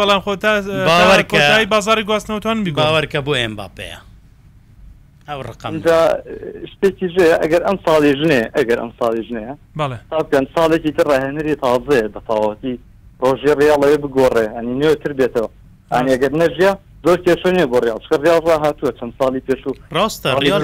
[0.00, 3.98] بەڵام خۆتای بازاری گواستنەوەتوان باوەکە بۆ ئەم باپەیە
[5.28, 5.72] ئەو ڕقم
[6.72, 9.54] شتێکی ژێ ئەگەر ئەم ساڵی ژنێ ئەگەر ئەم ساڵی ژنەیە
[10.10, 12.74] تاکەن ساڵێکی تر ڕاهێنری تازێ بەتاوەتی
[13.22, 15.48] ڕۆژێ ڕیاڵەوێ بگۆڕێ ئەنی نوێتر بێتەوە
[15.92, 16.72] ئەنیگەر نەژە
[17.04, 20.62] زۆر کێشنیە بۆ ڕیال چکە ڕیال هاتووە چەند ساڵی پێش و ڕاستە ڕیال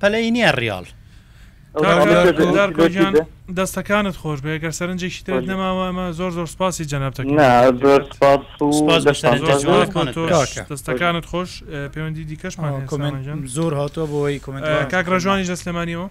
[0.00, 0.84] پەلەی نییە ڕیال
[3.58, 7.32] دەستەکانت خۆش بێ گەر سەرنجێکی تر نەماوە ئەمە زۆر زۆر سپاسی جەنابەکە
[10.70, 11.50] دەستەکانت خۆش
[11.94, 12.86] پەیوەندی دیکەشمان
[13.56, 14.38] زۆر هاتووە بۆی
[14.92, 16.06] کاک ڕژوانی جەسلمانیەوە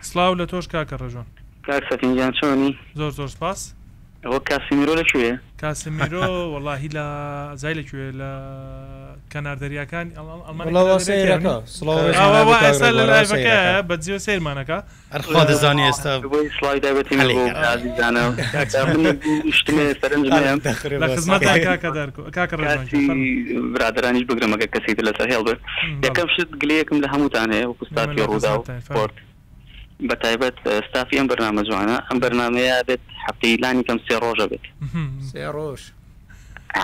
[0.00, 1.26] سلااو لە تۆش کاکە ڕژۆن
[1.66, 3.74] کاک سەتینجان چۆنی زۆر زۆر سپاس
[4.26, 6.22] ئەوە کاسمیرۆ لەکوێ کاسمیرۆ
[6.54, 7.04] وەڵاهی لە
[7.62, 8.30] زای لەکوێ لە
[9.32, 10.06] کەناردەریەکان
[13.90, 14.78] بەجیۆ سێرمانەکە
[15.12, 16.14] ئەرخوا دەزانانی ئێستا
[23.74, 25.60] برادرانیش بگرمەکە کەسی لەسەر هێڵ بێت
[26.06, 28.64] یەکەم شت گلەیەکم لە هەمووتانەیە و قستاتی ڕوودا و
[28.96, 29.16] پۆرت
[30.08, 30.54] بە تایبەت
[30.88, 34.64] ستافی ئەم بەرنامە جوانە ئەم بەرنمەیە بێت حەفتەیلانی کەم سێ ڕۆژە بێت
[35.30, 35.82] سێ ڕۆژ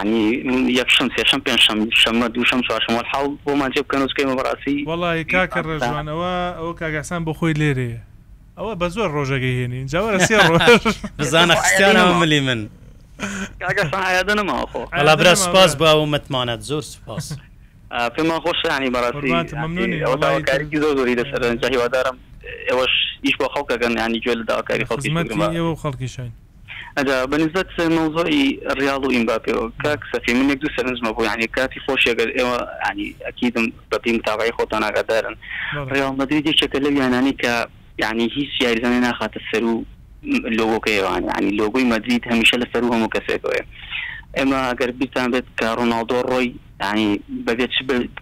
[0.00, 5.60] ینی یەکشم سێشم پێشم شەمە دووشم چوارشم حڵ بۆمان جێ بکەن وچکەی مەڕاستی وڵی کاکە
[5.68, 7.92] ڕێژوانەوە ئەوە کاگاسان بۆ خۆی لێرێ
[8.58, 10.82] ئەوە بە زۆر ڕۆژەگە هێنین جاوەرە سێ ڕۆژ
[11.18, 12.60] بزانە خستیانەوە ملی من
[14.92, 17.26] ئەلا برا سپاس باوە متمانەت زۆر سپاس
[18.14, 19.30] پێمان خۆشانی بەڕاستی
[20.06, 22.16] ئەو داواکاری زۆ زۆری لەسەر جاهیوادارم
[22.68, 22.94] ئێوەش
[23.24, 25.10] ئیش بۆ خەڵکەگەن ینی گوێ لە داواکاری خەڵکی
[25.82, 26.30] خەڵکی شین
[27.32, 28.42] بەنسبت مەوزۆی
[28.80, 32.56] ریال و ئیمباپەوە کاک سەفی من ێک دو سەرنجمە بوو ینی کاتی خۆشیگەر ئێوە
[32.90, 35.34] ینی ئەکیدم بەپی متابعی خۆتان ئاگادارن
[35.92, 37.52] ڕیال مدرید یەکێکە لەو یانانی کە
[38.04, 39.84] ینی هیچ یاریزانێ ناخاتە سەر و
[40.58, 43.54] لۆگۆکەیوان ینی لۆگوی مدرید هەمیشە لە سەر و هەموو کەسێکەوە
[44.36, 46.48] ئێمە ئەگەر بیتان بێت کە ڕۆناالدۆ ڕۆی
[46.86, 47.08] ینی
[47.46, 47.70] بەبێت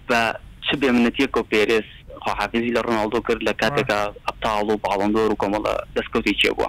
[0.09, 0.21] بە
[0.67, 1.89] چ بێ منەتی کۆپێرس
[2.27, 6.69] خواحافزی لە ڕناالدۆ کرد لە کاتێکا ئەپتاڵ و باڵندۆر و کۆمەڵە دەستکەوتی چێبووە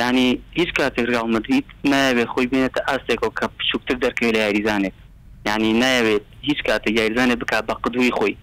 [0.00, 4.94] ینی هیچ کاتێکراڵ مدریت نایەوێت خۆی بێنێتە ئاستێکەوە کە پشوکتر دەکەوێت لە یاریزانێت
[5.48, 8.34] ینی نایەوێت هیچ کاتێک یاریزانێت بک بە قدوی خۆی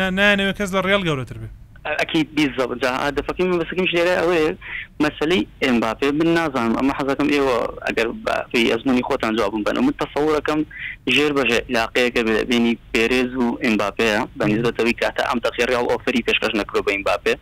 [0.00, 1.54] نانەوێت کەس لە ڕێل گەورەتر بێت
[1.86, 4.56] اكيد بالضبط جا هذا فكين بس كمش ليه اوي
[5.00, 8.12] مسألة امبابي بالنظام اما حزاكم ايوه اگر
[8.54, 10.64] في ازمني خوتان جوابم بنا متصوره كم
[11.08, 16.22] جير بجا علاقه قبل بيني بيريز و امبابي بالنسبه توي كاتا ام تخير او اوفري
[16.28, 17.34] پیشکش نکرو به امبابي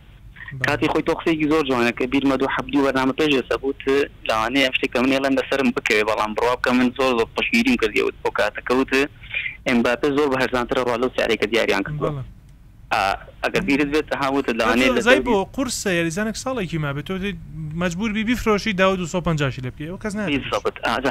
[0.67, 3.81] کاتی خۆی تۆخسێکی زۆر جوانەکە بیر مەدو حەبدی وەرنامە پێش سەبوت
[4.29, 8.29] لاوانەیە شتێککە من ێڵەن لەسرم بکەوێ بەڵام بڕوا بکە من زۆر زۆر پشگیریم کردیەوت بۆ
[8.39, 8.93] کاتەکەوت
[9.69, 12.11] ئەمباپە زۆر بە هەرزانترە ڕالە و سارێکە دیاریان کردوە
[13.43, 17.15] ئەگە بیرت بێت هاوت لەوانێت زای بۆ قورسە یاریزانێک ساڵێکی ما بێت تۆ
[17.83, 20.15] مجبور بی بیفرۆشی دا 250 لە پێ کەس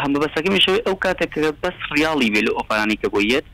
[0.03, 3.45] هەم بەسەکەمیشەوە ئەو کاتێککە بەس ریاڵی بێ لە ئۆفرانی کە بۆیەت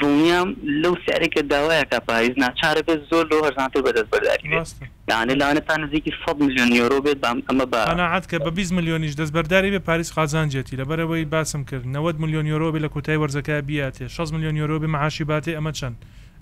[0.00, 0.48] دڵنیام
[0.82, 4.64] لەو سیارێکە داوایە کە پاییز ناچارە بێت زۆر لەو هەرزانتر بەدەست بەرداری
[5.10, 9.12] دانێ لاانە تا نزیکی 100 میلیۆن یۆرۆ بێت بام ئەمە بەعات کە بە 20 میلیۆنیش
[9.20, 13.62] دەستبەرداری بێ پاریس خازانجێتی لە بەرەوەی باسم کرد 90 میلیۆن یۆرۆ بێ لە کوتای وەرزەکە
[13.68, 15.96] بیاتێ 6 میلیۆن یۆرۆ بێ مەعاشی باتێ ئەمە چەند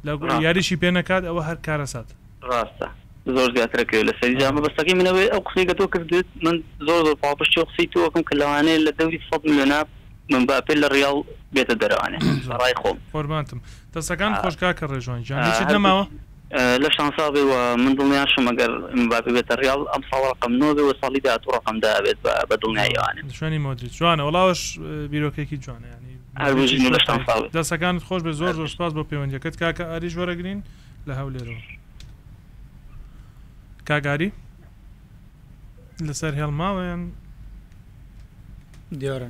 [0.04, 2.08] لە یاریشی پێ نکات ئەوە هەر کارە سات
[2.48, 2.86] ڕاستە
[3.26, 7.60] زۆر زیاترەکە لە سەری جامە بەستەکەی منەوەی ئەو قسەکە تۆ کردێت من زۆر زۆر پاپشتی
[7.60, 9.80] و قسی تووەکەم کە لەوانەیە لە دەوری سەد میلیۆنا
[10.32, 11.16] من باپێ لە ڕیاڵ
[11.56, 12.18] بێتە دەرەوانێ
[12.60, 13.60] ڕای خۆم فۆرمانتم
[13.94, 15.40] دەسەکان خۆشکاکە ڕێژوان جان
[15.76, 16.04] نەماوە
[16.84, 18.70] لە شانساڵی و من دڵنیان شم ئەگەر
[19.10, 23.58] باپ بێتە ڕیال ئەم ساڵ ڕقم نۆێ و ساڵی داات ڕقم دابێت بە دڵنیایوانێ شوێنی
[23.64, 24.62] مدرری جوانە وڵاوش
[25.12, 30.60] بیرۆکێکی جوانیانی دەسەکانت خۆش بە زۆر زۆر سپاس بۆ پەیوەندەکەت کاکە ئاریش وەرەگرین
[31.08, 31.62] لە هەولێرەوە
[33.88, 34.30] کاگاری
[36.08, 37.02] لەسەر هێڵماوەیان
[39.00, 39.28] دیارە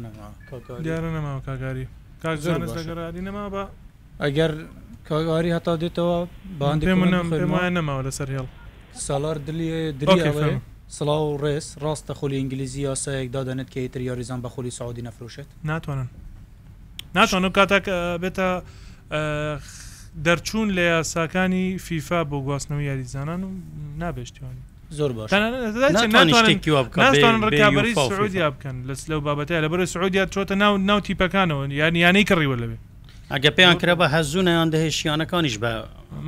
[0.84, 1.86] دیارە نەماوە کاگاری
[2.22, 3.64] کاگەراری نەما بە
[4.24, 4.52] ئەگەر
[5.08, 6.18] کاگاری هەتا دێتەوە
[6.60, 8.46] باندێمانە نەماوە لەسەر هێڵ
[9.06, 10.58] سالار دلی دری
[10.96, 15.48] سڵاو و ڕێز ڕاستە خۆلی ئینگلیزی یاسایەکدا دەنێت کە تر یاریزان بە خۆلی سعودی نەفرۆشێت
[15.70, 16.08] ناتوانن
[17.14, 17.84] ناتوانم کاتێک
[18.22, 18.48] بێتە
[20.24, 23.48] دەرچوون لە یاساکانی فیفا بۆ گواستنەوەی یاریزانان و
[23.98, 24.62] نابێشتیوانی
[24.98, 31.98] زۆر باشڕکابری سعودیا بکەن لە لەو بابەتە لە بەر سعودیا چۆتە ناو ناو تیپەکانەوە یانی
[32.04, 32.76] یانەی کڕیوە لەوێ
[33.30, 35.70] ئەگە پێیان کرا بە هەزوونیان دەهێشیانەکانیش بە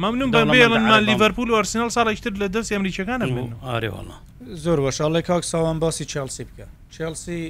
[0.01, 3.25] مەمنون بە بێڵمان لیڤەرپول و ئەرسنال ساڵێکتر لە دەست ئەمریکەکانە
[3.71, 4.17] ئارێوەڵە
[4.65, 6.67] زۆر بەشڵێک کاک ساوان باسی چلسی بکە
[6.97, 7.41] چلسی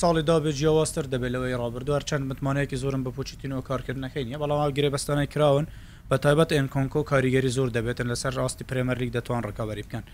[0.00, 4.88] ساڵی دابێ جیاواستر دەبێت لەوەی ڕابردوار چەند متمانەیەکی زۆرم بە پوچینەوە کارکرد نەکەین بەڵام گرێ
[4.94, 5.66] بەستانای کراون
[6.10, 10.04] بە تایبەت ئەنکۆنکۆ کاریگەری زۆر دەبێتن لەسەر ڕاستی پرێمەرلیک دەتوان ڕکاوەری بکەن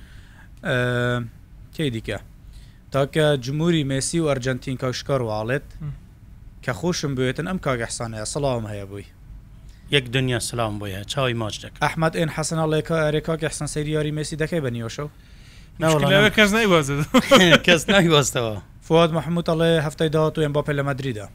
[1.76, 2.18] کەی دیکە
[2.92, 5.66] تاکە جمهوری مسی و ئەرجنتین کاشکار وواڵێت
[6.64, 9.06] کە خۆشم بێتن ئەم کاگەحسانەیە سەڵام هەیە بووی
[9.94, 14.36] یەک دنیا سلام بۆیە چاوی ماچ دەکە ئەحمد ئێن حەسەنا لێکا ئەرێکا کەحسن سریاری مسی
[14.42, 15.06] دەکەی بە نیۆشە
[16.36, 17.00] کەس نایوازێت
[17.66, 18.56] کەس نایوەستەوە
[18.88, 21.26] فواد مححموود ئەڵێ هەفتەی داات و ئەم باپە لە مەدریدا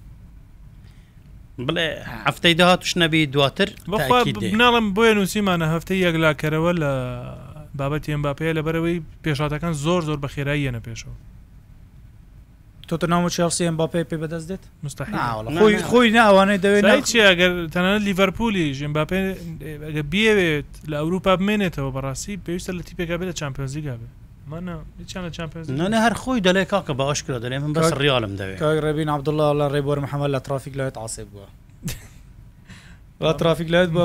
[1.67, 1.87] بڵێ
[2.27, 6.91] هەفتەی داهاتش نەبی دواتر بناڵم بۆیە نووسیمانە هەفتەی یەکلاکەرەوە لە
[7.79, 11.17] بابەتی ئەم باپەیە لە بەرەوەی پێشاتەکان زۆر زۆر بە خێراییەنە پێشەوە
[12.89, 15.13] تۆ ناو چاسی ئەم باپی پێ بەدەست دێت مستحی
[15.89, 19.19] خۆی ناوانەی دەوێت چیگەر تەنانە لیڤەرپولی ژێن باپێ
[20.11, 24.13] بێت لە ئەوروپا بمێنێتەوە بەڕاستی پێویستە لە تیپێکا بێت لە چمپۆزیگا بێت
[24.49, 29.99] منە هەر خۆی دەلێ کاکە باشکرا دەێ من بەس ریالم دەوێت ڕێبین عبدله لە ڕێبوەر
[30.05, 34.03] محەممەد لە ترافیک لایەت عسێ بووە ترافیک لایت بۆ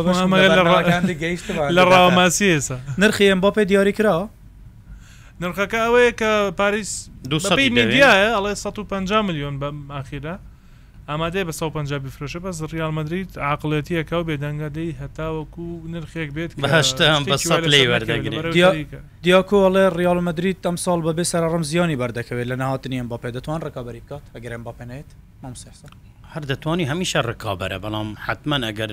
[1.76, 4.16] لە ڕاماسی ئێسا نرخی ئەم بۆ پێ دیاری کرا
[5.42, 6.30] نرخەکە ئەوەیە کە
[6.60, 6.92] پاریس
[7.30, 7.36] دو
[7.78, 10.34] میلیایە ئەڵێ 150 میلیۆن بە ئاخیرە
[11.08, 17.36] ئامادەیە بە 150 بفرۆشە بە زریال مدریت عقلەتیەکە و بێدەنگەدەی هەتاوەکو نرخێک بێت بەهشتم بە
[17.48, 18.54] سە لی وەردەگرێت
[19.24, 23.60] دیاکۆڵێ ریال مدریت ئەم ساڵ بە بێ سەر ڕم زیانی بەردەکەوێت لە ناهاتنیە بە پێدەتوان
[23.66, 25.08] ڕکابی بکات ئەگەرم بەپێنێت
[25.42, 25.54] مام
[26.32, 28.92] هەر دەتوانانی هەمیشە ڕکابەرە بەڵام حتمما ئەگەر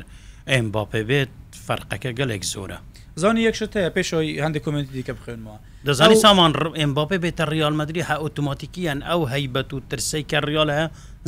[0.52, 1.32] ئەم باپێ بێت
[1.66, 2.78] فەرقەکە گەلێک زۆرە
[3.22, 5.58] زانی یەکشت هەیە پێشەوەی هەندێک کمنتی دیکە بخێنمەوە
[5.88, 10.82] دەزانی سامان ئەمباپێ بێتە ریالمەدرری ها ئۆتوماتیکیان ئەو هەیبەت و ترسی کە ریالە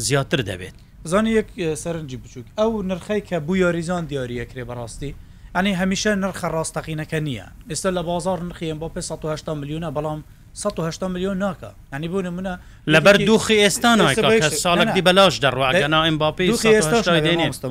[0.08, 0.74] زیاتر دەبێت
[1.12, 1.50] زانی یەک
[1.84, 5.12] سەرنجی بچووک ئەو نرخی کە بوو یاریزان دیاریەکرێ بەڕاستی
[5.56, 10.20] ئەنی هەمیشە نرخە ڕاستەقینەکە نییە ئێستا لە بازار نرخی ئەمباپێ 180 میلیونە بەڵام
[10.54, 12.54] 180 میلیۆن ناکە ئەنی بۆ نمونە
[12.88, 16.52] لەبەر دوخی ئێستا نایکە ساڵێکی بەلاش دەڕواگەنا ئەمباپی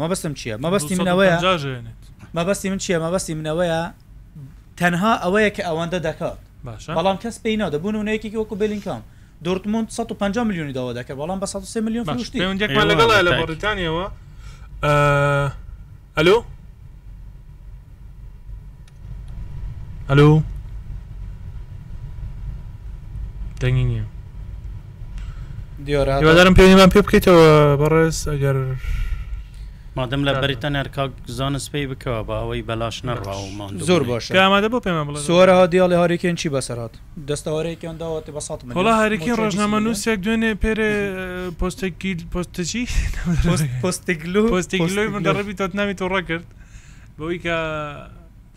[0.03, 1.37] مەبستم چییە مەبستی منەوەیە
[2.35, 3.81] مەبستی من چییە مەبستی منەوەیە
[4.81, 6.39] تەنها ئەوەیە کە ئەوەندە دەکات
[6.97, 9.03] بەڵام کەس پێینا دەبوون و نەیەکی وەکو بلینکام
[9.45, 14.05] دورتمون 150 میلیونی داوا دەکە بەڵام بە 1 میلیون لەگەڵ لە بریتانیەوە
[16.17, 16.39] ئەلو
[20.09, 20.43] ئەلو
[23.61, 24.05] دەنگی نییە
[25.87, 28.57] دیوەدارم پێیمان پێ بکەیتەوە بەڕێز ئەگەر
[29.99, 35.03] مادەم لە بەریتانیا کاک زانستپی بکەوە بە ئەوەی بەلاش نەڕاومان زۆر باش ئامادە بۆ پێمە
[35.09, 36.95] بڵ سووەرها دیاڵی هاریکێن چی بەسەرات
[37.31, 40.91] دەستەوارێکیان داوەتی بە سات وڵا هەریکین ڕۆژنامە نووسێک دوێنێ پێرێ
[41.61, 42.83] پۆستێکی پۆستەچی
[43.83, 46.47] پۆستێکلو پۆستێکلۆی مندەڕبی تۆت نامی تۆ ڕەکرد
[47.19, 47.57] بەوەی کە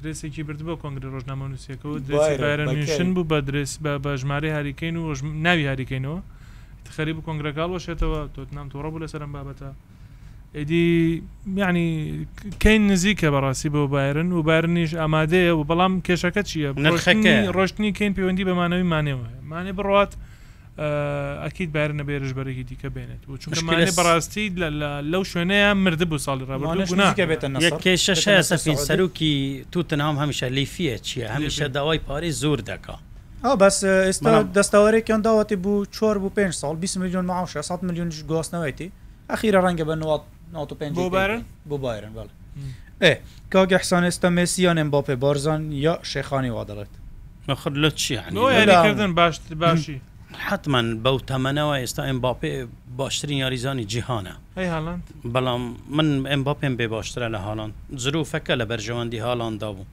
[0.02, 3.74] درێسێکی برد بۆ کۆنگری ڕۆژنامە نووسەکەەوە درێسیرە نوێشن بوو بە درێس
[4.04, 5.06] بە ژمارەی هاریکەین و
[5.46, 6.20] ناوی هاریکەینەوە
[6.96, 9.72] خەریب کۆنگرەکەڵەوە شێتەوە تۆت نام تۆڕە بوو لەسەرم بابەتە
[10.56, 12.28] ئیدی میعنی
[12.60, 16.72] کەین نزیکە بەڕاستی بۆ بارن و بارنیش ئامادەیە و بەڵام کێشەکە چییە
[17.58, 20.14] ڕۆشتنی کەین پەیوەندی بە مانەوەی مانێوە مانێ بڕات
[21.44, 24.46] ئەکییت بارن نە بێرشبەرێکی دیکە بێنێت بۆ چونکەمانێ بەڕاستی
[25.12, 32.00] لەو شوێنەیە مرد بوو ساڵی ڕێت کێشەشە سەفین سەرروکی تووتنام هەمیشە لیفیە چییە هەمیشە داوای
[32.08, 33.00] پارێ زۆر دەکات.
[33.60, 38.90] بەس ئێستا دەستاوەرێکیان داواتی بوو چۆر بوو 5 سال 20 میلیۆن 600 میلیۆنش گواستنەوەیتی
[39.30, 40.22] ئەخیرە ڕەنگە بە نوات
[40.54, 42.28] بۆ بارن بەڵ
[43.04, 43.12] ئێ
[43.54, 46.94] کاگە حسانێستا مەسییانێن باپێ بارزان یا شێخانی وا دەڵێت
[47.50, 49.98] مەخر لە چیکردن باش باشی
[50.48, 52.52] حتمما بەو تەمەنەوە ئێستا ئەمباپێ
[52.98, 54.36] باشترین یاریزانی جیهانە
[55.34, 55.64] بەڵام
[55.98, 57.72] من ئەمباپێم بێ باشترە لە هاڵان
[58.04, 59.86] زرروفەکە لە بەرژەوەندی هاڵاندا بوو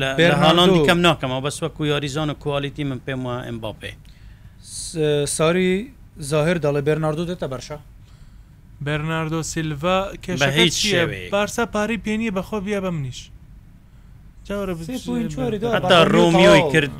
[0.00, 0.08] لە
[0.44, 3.92] هاڵان کەم ناکەمەوە بەس وەکو یاریزان و کوالیتی من پێم وە ئەمباپێ
[5.36, 5.92] ساری
[6.32, 7.78] ظاهر دا لە بێرناردو دێتە بەرشە
[8.86, 9.72] بەرناردۆ سیلڤ
[10.24, 10.40] کەش
[11.30, 13.20] بارسا پارەی پێنیە بەخۆ بیا بە منیش
[16.14, 16.92] ڕۆمیۆی کرد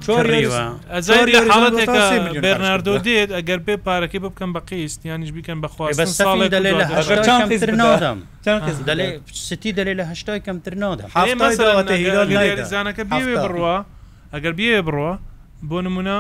[2.45, 6.73] بەرناردۆ دێت ئەگەر بێ پارەکەی بکەم بە قیست یانیش بیکەن بەخواستی دەلێ
[9.99, 13.77] لە هشتا کەمتر نادەمزانەکە بێ بڕوە
[14.35, 15.13] ئەگەر بێ بڕوە
[15.69, 16.17] بۆ نمونە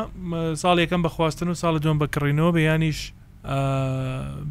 [0.62, 3.00] ساڵ یەکەم بەخواستن و ساڵە دوم بەکڕینەوە بە ینیش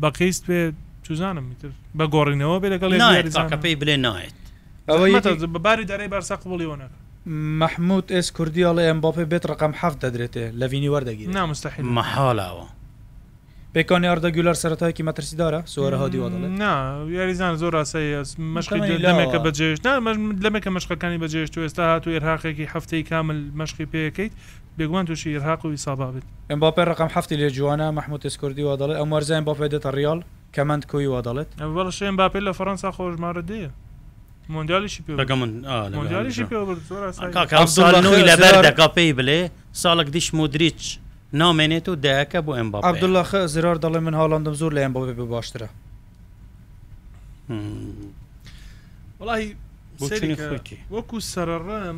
[0.02, 0.60] بەقیست پێ
[1.04, 4.36] چوزانم میتر بە گۆڕینەوە بێ لەگەڵ پێی بلێ نایێت
[4.90, 6.86] ئەوە بەباری دارەی بارسا قوڵیەوەە
[7.62, 12.66] مححمود ئێس کوردیاڵێ ئەم باپێ بێت ڕقم حەفت دەدرێتێ لە ڤینی وەردەگیر نامستەحیل مەحاڵاوە
[13.76, 16.74] پێکانی ئاردەگولار سەتایکی مەترسیدارە سووەرەها دیوەڵێ نا
[17.18, 19.78] یاریزان زۆر ئاسەیەمەکە بەجێش
[20.46, 24.34] لەمەکە مشقەکانی بەجێش تو ئێستا هاتو ێرهاقێکی هەفتەی کامل مشقی پێەکەیت
[24.78, 29.10] بێگووان تووشی ئێرهاق و ویسابابێت ئەم باپێ ڕقم هەفتی لێ جوانە مححمود ئسکردی وادەڵێ ئەم
[29.14, 30.20] وەرزای باپێ دێتە ریال
[30.56, 33.68] کەمەند کۆی وا دەڵێت بەڵ شێن باپێ لە فەەنسا خۆژمارە دێ
[34.50, 35.04] مندیالیشی
[38.68, 39.40] دەکا پێی بڵێ
[39.82, 40.82] ساڵک دیش مدریچ
[41.42, 45.26] نامێنێت و دەکە بۆ ئەم عبدوڵخ زرار دەڵێ من هاڵندم زۆر لە ئەم بۆ بێ
[45.34, 45.70] باشترە
[50.02, 50.28] وڵی
[50.96, 51.98] وەکو سەرڕم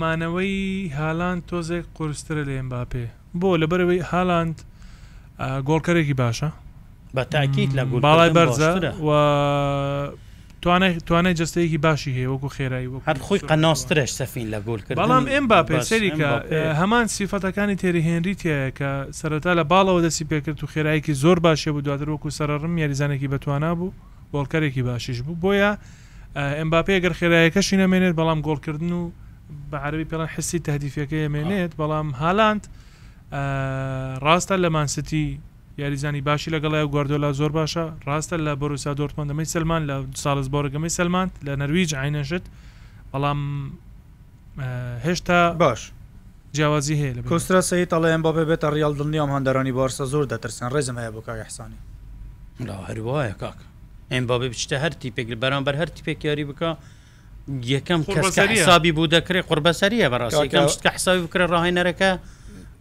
[0.00, 0.54] مانەوەی
[0.98, 3.06] هالاند تۆزێک قرسترە لێم باپێ
[3.40, 4.56] بۆ لەبەرەوەی هالاند
[5.68, 6.50] گۆڵکەرێکی باشە
[7.16, 8.70] بە تاکییت لە گوڵ باڵای بەرزە
[9.06, 9.10] و
[11.06, 15.24] توانای جستەیەکی باشی هەیە وەکو خێرایی وە هەر خۆی قەناسترش سەفین لە گۆل کرد بەڵام
[15.32, 16.30] ئەم با پێسەریکە
[16.80, 18.90] هەمان سیفەتەکانی تێریهێنری تەیە کە
[19.20, 23.72] سەرەتا لە باڵەوە دەسی پێکرد و خێراییکی زۆر باشێ بوو دواتر وەکو سەرڕم یاریزانێکی بەتوانا
[23.78, 23.92] بوو
[24.34, 25.70] گۆڵکەرێکی باشیش بوو بۆیە
[26.58, 29.02] ئەمباپێ گەر خێرایەکەشی نەمێنێت بەڵام گۆڵکردن و
[29.70, 32.64] بە عربی پێڵان حسی تهدیفەکەی ئەمێنێت بەڵام هالاند
[34.24, 35.28] ڕاستە لە مانسیتی
[35.82, 40.88] یاریزانی باشی لەگەڵای و گواردۆلا زۆر باشە ڕاستە لە بەروسا دۆرتمەندەمەی سلمان لە ساڵز بۆرەگەمەی
[40.98, 42.44] سلمان لە نەرویج عینەشت
[43.12, 43.40] بەڵام
[45.06, 45.90] هێشتا باش
[46.52, 50.96] جیاوازی هەیە لە کۆسترا سەیت ئەڵەیان بابێ بێتە ڕیال دڵنیام هەندەرانی بارسە زۆر دەترسن ڕێزم
[51.00, 51.78] هەیە بۆ کاک حسانی
[52.88, 53.58] هەروایە کاک
[54.12, 56.70] ئەم بابێ بچتە هەرتی پێک بەرامبەر هەرتی پێک یاری بکە
[57.74, 62.10] یەکەم کەسابی بوو دەکرێت قوربەسەریە بەڕاستەکەم حساوی بکرێت ڕاهێنەرەکە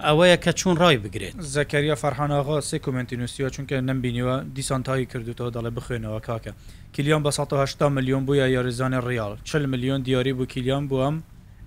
[0.07, 5.71] ئەوەیە کە چون ڕای بگرێت زەکەریە فەرحاناغا سێ کومنتی نووسیوە چونکە نمبینیوە دیسانتایی کردوەوە دەڵێ
[5.77, 6.51] بخوێنەوە کاکە
[6.95, 11.23] کلیان بە 1970 میلیۆن بووە یاریزانە ریال 40 میلیۆن دیاری بوو کلیان بووم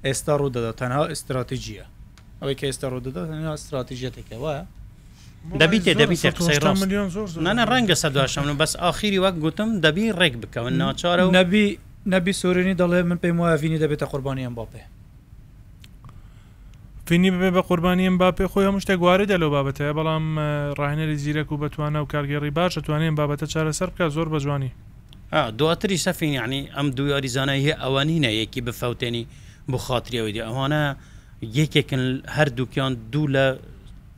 [0.07, 1.85] ئێستا ڕوودەدا تەنها ئستراتیژیە
[2.43, 4.55] ئەوەی کە ئێستا ڕوودەدا تەنها استراتیژێتێکەوە
[5.61, 10.75] دەبیێ دەبیێ قسەی میلیۆن زۆر نانە ڕەنگە سەداشم بەس آخری وەک گوتم دەبی ڕێک بکەون
[10.83, 11.67] ناچارە و نەبی
[12.15, 14.83] نەبی سورینی دەڵێ من پێم وایە وینی دەبێتە قوربانیان باپێ
[17.07, 20.25] فینی ببێ بە قوربانیم با پێ خۆی هەمشتە گوارە دەلو بابەتەیە بەڵام
[20.79, 24.73] ڕاهێنەری زیرەک و بەتوانە و کارگەڕی باشە توانێن بابەتە چارەسەر بکە زۆر بە جوانی
[25.59, 29.25] دواتری سەفین یعنی ئەم دوو یاریزانە هەیە ئەوانینە یەکی بفەوتێنی
[29.73, 30.83] بخاتریەوەی ئەوانە
[31.59, 32.03] یەکێکن
[32.37, 33.47] هەردووکیان دوو لە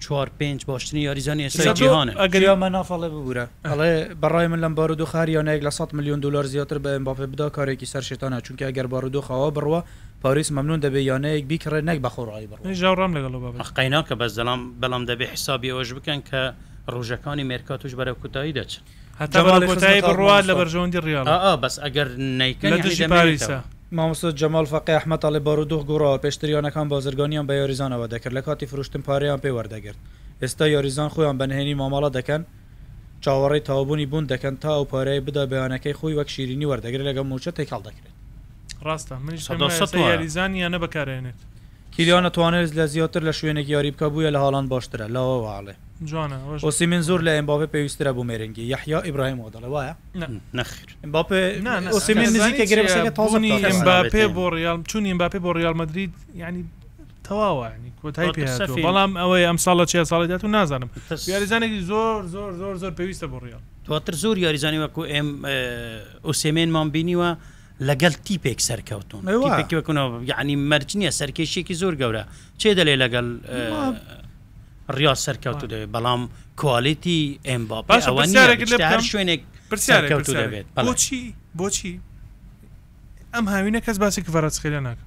[0.05, 5.63] چوار پێنج باشترین یاریزانی ئێستاجییهانە ئەگەریا من نافڵێ ببوورە ئەڵێ بەڕای من لەم بارودۆ خاریانەیەک
[5.67, 9.81] لە 100 میلیۆن دلار زیاتر بە باپێ بدا کارێکی سەر شێتانە چونکە ئەگەر بارودۆخەوە بڕوە
[10.27, 13.33] پاریس مەمنون دەبێ یانەیەک بیکڕێ نەک بەخۆڕایی بڕژاڕام لەگەڵ
[13.79, 16.41] قینا کە بە زەلام بەڵام دەبێ حسابی ئەوەش بکەن کە
[16.95, 18.83] ڕۆژەکانی مێرکاتوش بەرە کوتایی دەچن
[19.21, 21.27] هەتاای بڕوات لە بەرژەوەندی ڕیال
[21.63, 22.09] بەس ئەگەر
[22.41, 22.73] نیکەن
[23.15, 23.55] پاریسە.
[23.97, 29.39] مامۆسە جەمال فەقی ئەحمەتاڵی بارودۆخ گوڕەوە پێشتریانەکان بازرگانیان بە یاریزانەوە دەکرد لە کاتی فروشتن پاریان
[29.45, 29.99] پێ وەردەگرت
[30.43, 32.43] ئێستا یاریزان خۆیان بەنهێنی ماماڵە دەکەن
[33.25, 37.51] چاوەڕی تاوبوونی بوون دەکەن تا ئەو پارەیە بدا بەیانەکەی خۆی وەک شیرینی وەردەگرێت لەگەم موچە
[37.59, 38.17] تێکاڵ دەکرێت
[38.89, 39.51] ڕاستە منیش
[39.95, 41.39] یاریزانیان نە بەکارێنێت
[41.97, 45.75] کیلیان نتوانێت لە زیاتر لە شوێنێک یاری بکە بووە لە هاڵان باشترە لەواواڵێ
[46.11, 49.95] جوانەسی من زۆر لە ئەمباپێ پێویسترە بۆ مێرنگی یحیا ئیبراهیم وەدەڵە وایە
[50.59, 51.43] نەخیرمباپێ
[54.37, 56.65] بۆ ڕیال چون ئەمباپێ بۆ ڕیال مدرید ینی
[57.27, 58.31] تەواوانی کۆتای
[58.87, 60.91] بەڵام ئەوەی ئەم ساڵە چه ساڵی دات و نازانم
[61.33, 65.29] یاریزانێکی زۆر زۆر زۆر زۆر پێویستە بۆ ڕیال دواتر زۆر یاریزانی وەکو ئێم
[66.31, 67.31] ئۆسێمێنمان بینیوە
[67.81, 69.23] لەگەڵ تیپێک سەرکەوتون
[69.73, 72.23] وەکونەوە یعنی مەرج نییە سەرکێشێکی زۆر گەورە
[72.61, 73.27] چێ دەلێ لەگەڵ
[74.97, 76.23] ڕیا سەرکەوتو دەوێت بەڵام
[76.61, 77.81] کوالیتی ئەمبا
[79.11, 81.23] شوێنێک پرسیارکەوت دەبێت بۆچی
[81.59, 81.95] بۆچی
[83.35, 85.05] ئەم هاوینە کەس باسێک ڤەرەچخێ لە ناکە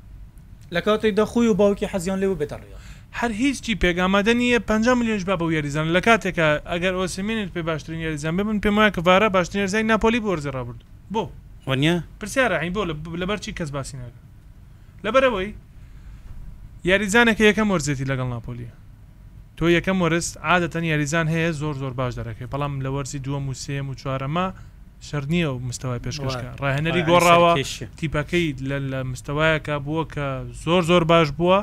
[0.75, 2.77] لە کاتێک دەخۆی و باوکی حەزیان لێو بێتڕیا
[3.19, 7.99] هەر هیچی پێگامادە نیە 5 میلیۆنش با بە یاریزان لە کاتێکە ئەگەر ئۆسمێنێت پێ باشترین
[8.05, 10.79] یاریزان ببن پێم وایە کە ڤارە باشترین یاریزای ناپۆلی بۆرزە ڕابرد
[11.13, 11.23] بۆ
[11.69, 12.81] وەنیە پرسیارە عین بۆ
[13.21, 14.19] لەبەرچی کەس باسی ناکە
[15.05, 15.49] لەبەرەوەی
[16.89, 18.73] یاریزانێکە یەکەم وەرزێتی لەگەڵ ناپۆلیە
[19.57, 23.85] تۆ یەکەم وەرز عادەتەن یاریزان هەیە زۆر زۆر باش دەرەکەی بەڵام لە وەرزی دووە موسێم
[23.89, 24.47] و چوارەمە
[25.09, 27.51] شەرنیە و مستەوای پێشکەشکە ڕاهێنەری گۆڕاوە
[27.99, 28.45] تیپەکەی
[28.91, 30.27] لە مستەوایەکە بووە کە
[30.65, 31.59] زۆر زۆر باش بووە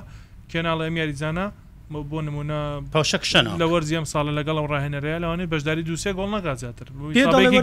[0.51, 1.47] کێناڵە ئەم یاریزانە
[1.93, 2.59] بۆ نمونە
[2.93, 6.87] پاشەکشن لە وەرزی ئەم ساڵە لەگەڵ ئەو ڕاهێنەرەیە لەوانێ بەشداری دووسێ گۆڵ نەگات زیاتر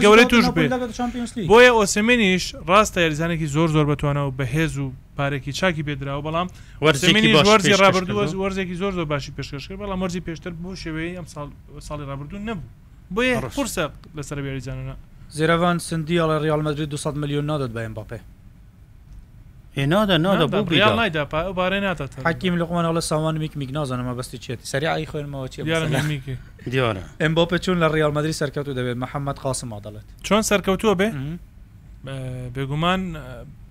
[0.04, 0.70] گەورەی توش بێت
[1.50, 6.48] بۆیە ئۆسمێنیش ڕاستە یاریزانێکی زۆر زۆر بتوانەوە بەهێز و پارێکی چاکی پێدراوە بەڵام
[6.84, 11.26] وەرزێکی وەرزی ڕابردووە وەرزێکی زۆر زۆر باشی پێشکەش کرد بەڵام وەرزی پێشتر بۆ شێوەیە ئەم
[11.88, 12.66] ساڵی ڕابردوو نەبوو
[13.14, 13.84] بۆیە قورسە
[14.16, 14.96] لەسەر یاریزانە
[15.36, 18.18] زیێرەوان سندی ئەڵە ریال مدرری 200 میلیۆن نادات بە ئەم باپێ
[19.76, 24.64] نادا نادا بۆ بریال نایدا بارێ ناتات حکیم لەقمان لە ساوان میکمیک نازانەمە بەستی چێتی
[24.70, 25.62] سەری ئای خوێنمەوە چی
[26.70, 31.08] دیوارە ئەم بۆ پێچون لە ڕیال مدرری سەرکەوت دەبێت محەممەد قاسم مادەڵێت چۆن سەرکەوتووە بێ
[32.54, 33.00] بێگومان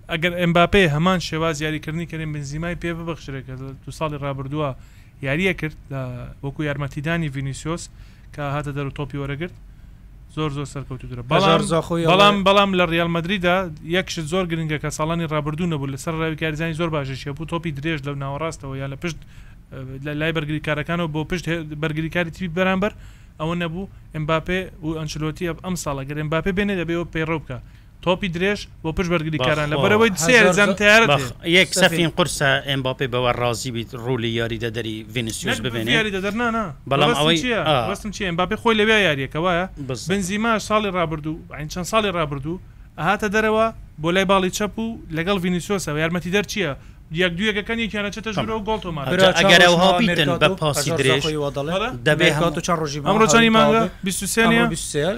[0.10, 3.54] ئەگەر ئەمباپێ هەمان شێواز یاریکردنی کردین بنزیمای پێ ببخشرێکە
[3.86, 4.70] دو ساڵی ڕابردووە
[5.26, 5.78] یاریە کرد
[6.45, 7.84] وەکو یارمەتیدانی ڤینیسیۆس
[8.36, 9.56] کە هاتە دەرو تۆپی وەرەگرت
[10.36, 13.56] زۆر زۆر سەرکەوتوترە بەڵام بەڵام لە ریال مدریدا
[13.96, 18.00] یەکش زۆر گرنگگە کە ساڵانی ڕابردوو نەبوو لەسەر ڕاوی کارزانانی زۆر باششیە بوو تۆپی درێژ
[18.08, 19.18] لەو ناوەڕاستەوە یان لە پشت
[20.06, 21.46] لە لای بەرگری کارەکانەوە بۆ پشت
[21.82, 22.92] بەرگریکاری تیوی بەرامبەر
[23.40, 27.58] ئەوە نەبوو ئەمباپێ و ئەنچلۆتی ئەم ساڵە گەر ئەمباپێ بێنێ دەبێەوە پێڕۆ بکە
[28.04, 31.01] تۆپی درێژ بۆ پشت بەرگری کاران لە بەرەوەی سێزانتیار
[31.58, 37.10] یەک سەفین قرسە ئەمباپی بەوە ڕازی بیت ڕولی یاری دەدەری ڤینسیوس ببێن یاری دەدەرنانا بەڵام
[37.20, 37.39] ئەوەی
[37.89, 39.66] بەستم چی ئەمباپی خۆی لەوێ یاریەکە وایە
[40.10, 42.62] بنزیما ساڵی ڕابردوو ئەین چەند ساڵی ڕابردوو
[43.08, 43.66] هاتە دەرەوە
[44.01, 44.88] بۆ لای باڵی چەپ و
[45.18, 46.72] لەگەڵ ڤینیسۆسەوە یارمەتی دەرچیە
[47.14, 49.05] یەک دوێگەکەن یکیانەچێتە ژورە و گڵتۆمان
[49.39, 51.24] ئەگەرە هاپیتن بە پاسی درێژ
[52.07, 53.82] دەبێ هات چا ڕۆژی ئەمڕۆچانی مانگە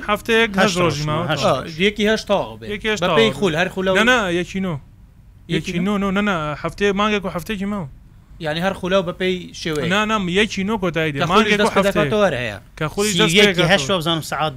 [0.10, 1.18] هەفتەیەک هەش ڕۆژی ما
[1.86, 2.40] یەکی هەشتا
[2.74, 3.92] یەکی خول هەر خولە
[4.40, 4.72] یەکی نۆ
[5.56, 7.88] یەکی نۆ نۆ نەنا هەفتەیە مانگێک و هەفتێکی ماوە
[8.40, 14.54] ینی هەر خولاو بەپی شێوێ نام یەکی نۆ کۆتایی هەیە کە خولیه بزانم سعات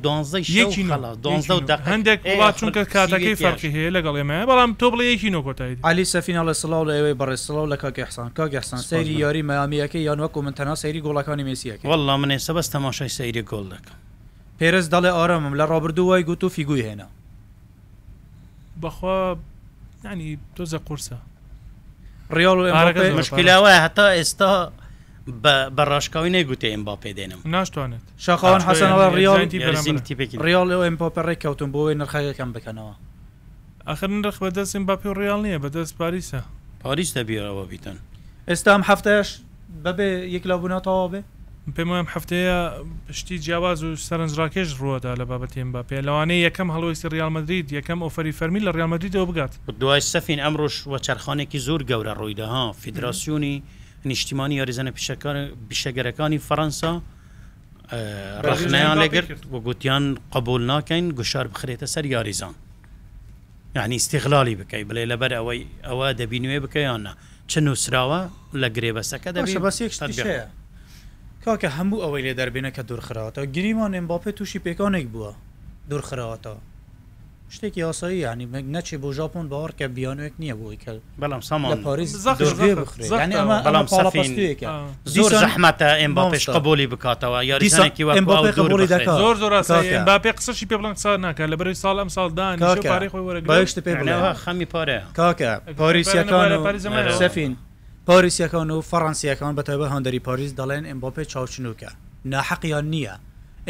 [1.87, 2.19] هەندێک
[2.59, 6.53] چونکە کاتەکەی فەرقی هەیە لەگەڵ ئێمە بەڵام تۆ بڵ یەکی نۆ کۆتایی علی سەفینە لە
[6.53, 11.03] سلااو لە ئەوەی بەڕێسلااو لە کاکەحسان کاگەحسان سەیری یاری مەامیەکە یان وەکو من تەنا سەیری
[11.05, 13.97] گۆڵەکانی مسیەکە وەڵام منێ سەبەست تەماشای سەیری گۆڵ دەکەم
[14.61, 17.09] پێرس دەڵێ ئارامم لە ڕابردووای گوت و فیگوی هێنا
[18.83, 19.37] بەخوا
[20.05, 21.15] ینی تۆزە قورسە
[22.37, 24.73] ڕیال مشکلاوە هەتا ئێستا
[25.77, 29.41] بە ڕاشکاوی نەیگوتێم با پێدێنم ناشتوانێت شاخواان حەسەنەوە ریال
[30.49, 32.95] ریال ئەو ئەمپاپەڕێ کەوتم بۆی نرخەکەم بکەنەوە
[33.89, 36.41] ئەخر نرخ بەدەستم باپی و ریال نییە بەدەست پاریسە
[36.83, 37.97] پاریس دەبیێرەوە بیتن
[38.49, 39.29] ئێستا ئەم هەفتەش
[39.85, 41.21] بەبێ یەکلابوونەتەوە بێ
[41.77, 47.69] پێم ویم هەفتەیە پشتی جیاواز و سەرنجڕاکێش ڕووەدا لە بابەتیم بە پێلەوانەی یەکەم هەڵویستی ریالمەدرید
[47.79, 53.63] یەکەم ئۆفەری فەرمی لە ریالمەدریدەوە بگات دوای سەفین ئەمڕۆژ وە چرخانێکی زۆر گەورە ڕوویداها فیدراسیونی
[54.05, 54.93] نیشتیمانی یاریزانە
[55.71, 56.89] پیشەگەرەکانی فەەنسا
[58.47, 60.05] ڕخنیان لەگرت وە گوتیان
[60.35, 62.55] قبول ناکەین گوشار بخرێتە سەر یاریزان
[63.77, 67.13] یعنی استیغلالی بکەی بڵێ لەبەر ئەوەی ئەوە دەبینوێ بکەیانە
[67.51, 68.21] چ نووسراوە
[68.63, 69.83] لە گرێبەسەکە دەبێت بەس
[71.45, 75.33] کاکە هەموو ئەوەی لێ دەربێنەکە دوورخراوەتە گریمان ئەمباپێ تووشی پێکانێک بووە
[75.91, 76.55] دوورخراوەتە
[77.55, 81.79] شتێکی یاسایی ینی مەگ نەچێ بۆ ژاپۆن باوەڕ کە بیانوێک نییە بۆی کرد بەڵام سامان
[81.87, 82.11] پاریس
[85.15, 88.05] زۆر زەحمەتە ئەمباپش قبولی بکاتەوە یاریسانێکی
[89.23, 89.53] زۆر زۆر
[90.09, 92.57] باپێ قسەشی پێ بڵند سا ناکە لە بەری ساڵ ئەم ساڵدان
[93.11, 96.51] خۆی وەرە خەمی پارێ کاکە پاریسیەکان
[97.23, 97.53] سەفین
[98.09, 101.91] پاریسیەکان و فەڕەنسیەکان بەتەبە هەندری پاریس دەڵێن ئەمباپێ چاوچنوکە
[102.33, 103.15] ناحەقیان نییە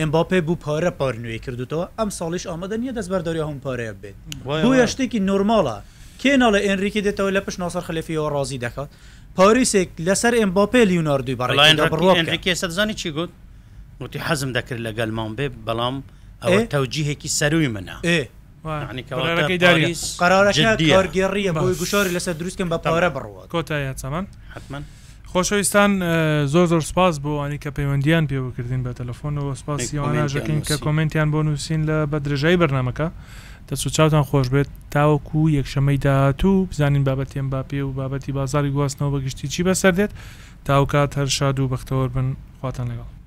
[0.00, 4.16] ئەمباپێ بوو پارە پارنوێی کردوەوە ئەم ساڵیش ئامادە نیە دەستبەرداری هەم پارەیە بێت
[4.46, 5.76] بۆ یاشتێکی نورمالە
[6.22, 8.88] کێنا لە ئێنریکی دێتەوە لە پشت ناسەر خلفیەوە ڕازی دەکات
[9.36, 13.30] پاریسێک لەسەر ئەمباپێ لیوناردوی بەڕێزانی چی گوت
[14.00, 15.96] وتی حەزم دەکرد لەگەلمان بێ بەڵام
[16.42, 17.96] ئەوە تەوجیهێکی سەروی منە
[20.20, 24.80] قەرارەکەگەڕیە بۆی گوشاری لەسەر دروستکەم بە پارە بڕوە کۆتایە چەمان حما
[25.32, 25.90] خۆشەویستان
[26.52, 31.40] زۆر زۆر سپاس بۆ ئەنی کە پەیوەندیان پێوەکردین بە تەلەفۆن و سپاسیوانژەکەین کە کمنتیان بۆ
[31.46, 33.08] نووسین لە بە درژایی بەرنمەکە
[33.68, 39.46] دەسو چاوتان خۆش بێت تاوەکو یەکشەمەی داهاتوو بزانین بابەتێن باپێ و بابەتی بازاری گواستنەوە بەگشتی
[39.52, 40.12] چی بەسەر دێت
[40.68, 42.26] تاوکات هەر شاد و بەختەوە بن
[42.60, 43.17] خواتان لەگەڵ